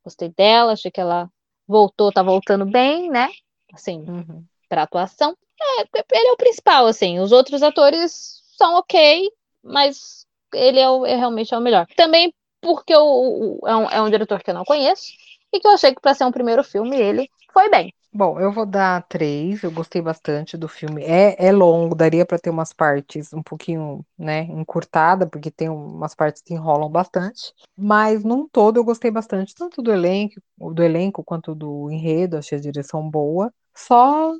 gostei 0.05 0.29
dela, 0.29 0.72
achei 0.72 0.90
que 0.90 1.01
ela 1.01 1.29
voltou, 1.66 2.12
tá 2.12 2.22
voltando 2.22 2.64
bem, 2.64 3.11
né? 3.11 3.29
Assim, 3.72 4.01
uhum. 4.01 4.44
pra 4.68 4.83
atuação. 4.83 5.37
É, 5.61 5.83
ele 6.12 6.29
é 6.29 6.33
o 6.33 6.37
principal, 6.37 6.87
assim, 6.87 7.18
os 7.18 7.33
outros 7.33 7.62
atores 7.62 8.42
são 8.57 8.75
ok, 8.77 9.31
mas 9.62 10.27
ele 10.55 10.79
é, 10.79 10.88
o, 10.88 11.05
é 11.05 11.16
realmente 11.16 11.53
é 11.53 11.59
o 11.59 11.61
melhor. 11.61 11.87
Também 11.96 12.33
porque 12.61 12.94
o, 12.96 13.61
é, 13.66 13.77
um, 13.77 13.90
é 13.90 14.03
um 14.03 14.11
diretor 14.11 14.42
que 14.42 14.51
eu 14.51 14.55
não 14.55 14.64
conheço, 14.64 15.12
e 15.52 15.61
que 15.61 15.66
eu 15.66 15.72
achei 15.72 15.94
que 15.94 16.00
para 16.00 16.14
ser 16.14 16.24
um 16.24 16.32
primeiro 16.32 16.62
filme 16.62 16.96
ele 16.96 17.28
foi 17.52 17.68
bem. 17.70 17.92
Bom, 18.12 18.40
eu 18.40 18.50
vou 18.50 18.64
dar 18.64 19.02
três. 19.09 19.62
Eu 19.62 19.70
gostei 19.70 20.00
bastante 20.00 20.56
do 20.56 20.68
filme. 20.68 21.02
É, 21.04 21.37
é 21.38 21.52
longo, 21.52 21.94
daria 21.94 22.24
para 22.24 22.38
ter 22.38 22.48
umas 22.48 22.72
partes 22.72 23.30
um 23.35 23.42
pouquinho, 23.42 24.04
né, 24.18 24.44
encurtada, 24.44 25.26
porque 25.26 25.50
tem 25.50 25.68
umas 25.68 26.14
partes 26.14 26.40
que 26.40 26.54
enrolam 26.54 26.90
bastante. 26.90 27.52
Mas 27.76 28.24
num 28.24 28.48
todo 28.48 28.78
eu 28.78 28.85
gostei 28.85 29.11
bastante, 29.11 29.54
tanto 29.54 29.82
do 29.82 29.92
elenco, 29.92 30.40
do 30.56 30.82
elenco 30.82 31.22
quanto 31.22 31.54
do 31.54 31.90
enredo. 31.90 32.38
Achei 32.38 32.56
a 32.56 32.61
direção 32.61 33.06
boa. 33.09 33.52
Só 33.74 34.32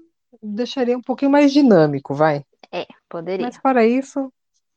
deixaria 0.43 0.97
um 0.97 1.03
pouquinho 1.03 1.31
mais 1.31 1.53
dinâmico, 1.53 2.15
vai. 2.15 2.45
É, 2.73 2.87
poderia. 3.11 3.45
Mas 3.45 3.59
para 3.59 3.87
isso, 3.87 4.33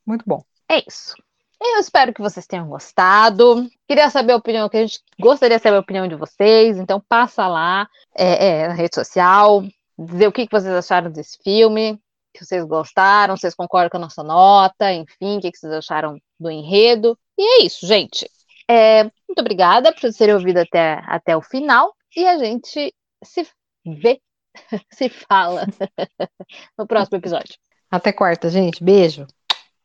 muito 0.05 0.25
bom. 0.27 0.43
É 0.69 0.83
isso. 0.85 1.15
Eu 1.61 1.79
espero 1.79 2.13
que 2.13 2.21
vocês 2.21 2.47
tenham 2.47 2.67
gostado. 2.67 3.69
Queria 3.87 4.09
saber 4.09 4.33
a 4.33 4.37
opinião, 4.37 4.69
que 4.69 4.77
a 4.77 4.85
gente 4.85 5.01
gostaria 5.19 5.57
de 5.57 5.63
saber 5.63 5.77
a 5.77 5.81
opinião 5.81 6.07
de 6.07 6.15
vocês, 6.15 6.77
então 6.77 7.03
passa 7.07 7.47
lá 7.47 7.87
é, 8.15 8.47
é, 8.47 8.67
na 8.67 8.73
rede 8.73 8.95
social, 8.95 9.63
dizer 9.97 10.27
o 10.27 10.31
que, 10.31 10.45
que 10.45 10.51
vocês 10.51 10.73
acharam 10.73 11.11
desse 11.11 11.37
filme, 11.43 11.99
que 12.33 12.45
vocês 12.45 12.63
gostaram, 12.63 13.35
vocês 13.35 13.53
concordam 13.53 13.89
com 13.89 13.97
a 13.97 14.01
nossa 14.01 14.23
nota, 14.23 14.93
enfim, 14.93 15.37
o 15.37 15.41
que, 15.41 15.51
que 15.51 15.57
vocês 15.57 15.73
acharam 15.73 16.17
do 16.39 16.49
enredo. 16.49 17.17
E 17.37 17.61
é 17.61 17.65
isso, 17.65 17.85
gente. 17.85 18.29
É, 18.69 19.03
muito 19.03 19.39
obrigada 19.39 19.91
por 19.91 20.13
terem 20.13 20.35
ouvido 20.35 20.59
até, 20.59 21.01
até 21.05 21.35
o 21.35 21.41
final 21.41 21.93
e 22.15 22.25
a 22.25 22.37
gente 22.37 22.93
se 23.23 23.47
vê, 23.85 24.21
se 24.93 25.09
fala 25.09 25.65
no 26.77 26.87
próximo 26.87 27.17
episódio. 27.17 27.55
Até 27.91 28.13
quarta, 28.13 28.49
gente. 28.49 28.83
Beijo. 28.83 29.27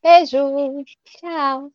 Beijo. 0.04 0.84
Tchau. 1.04 1.72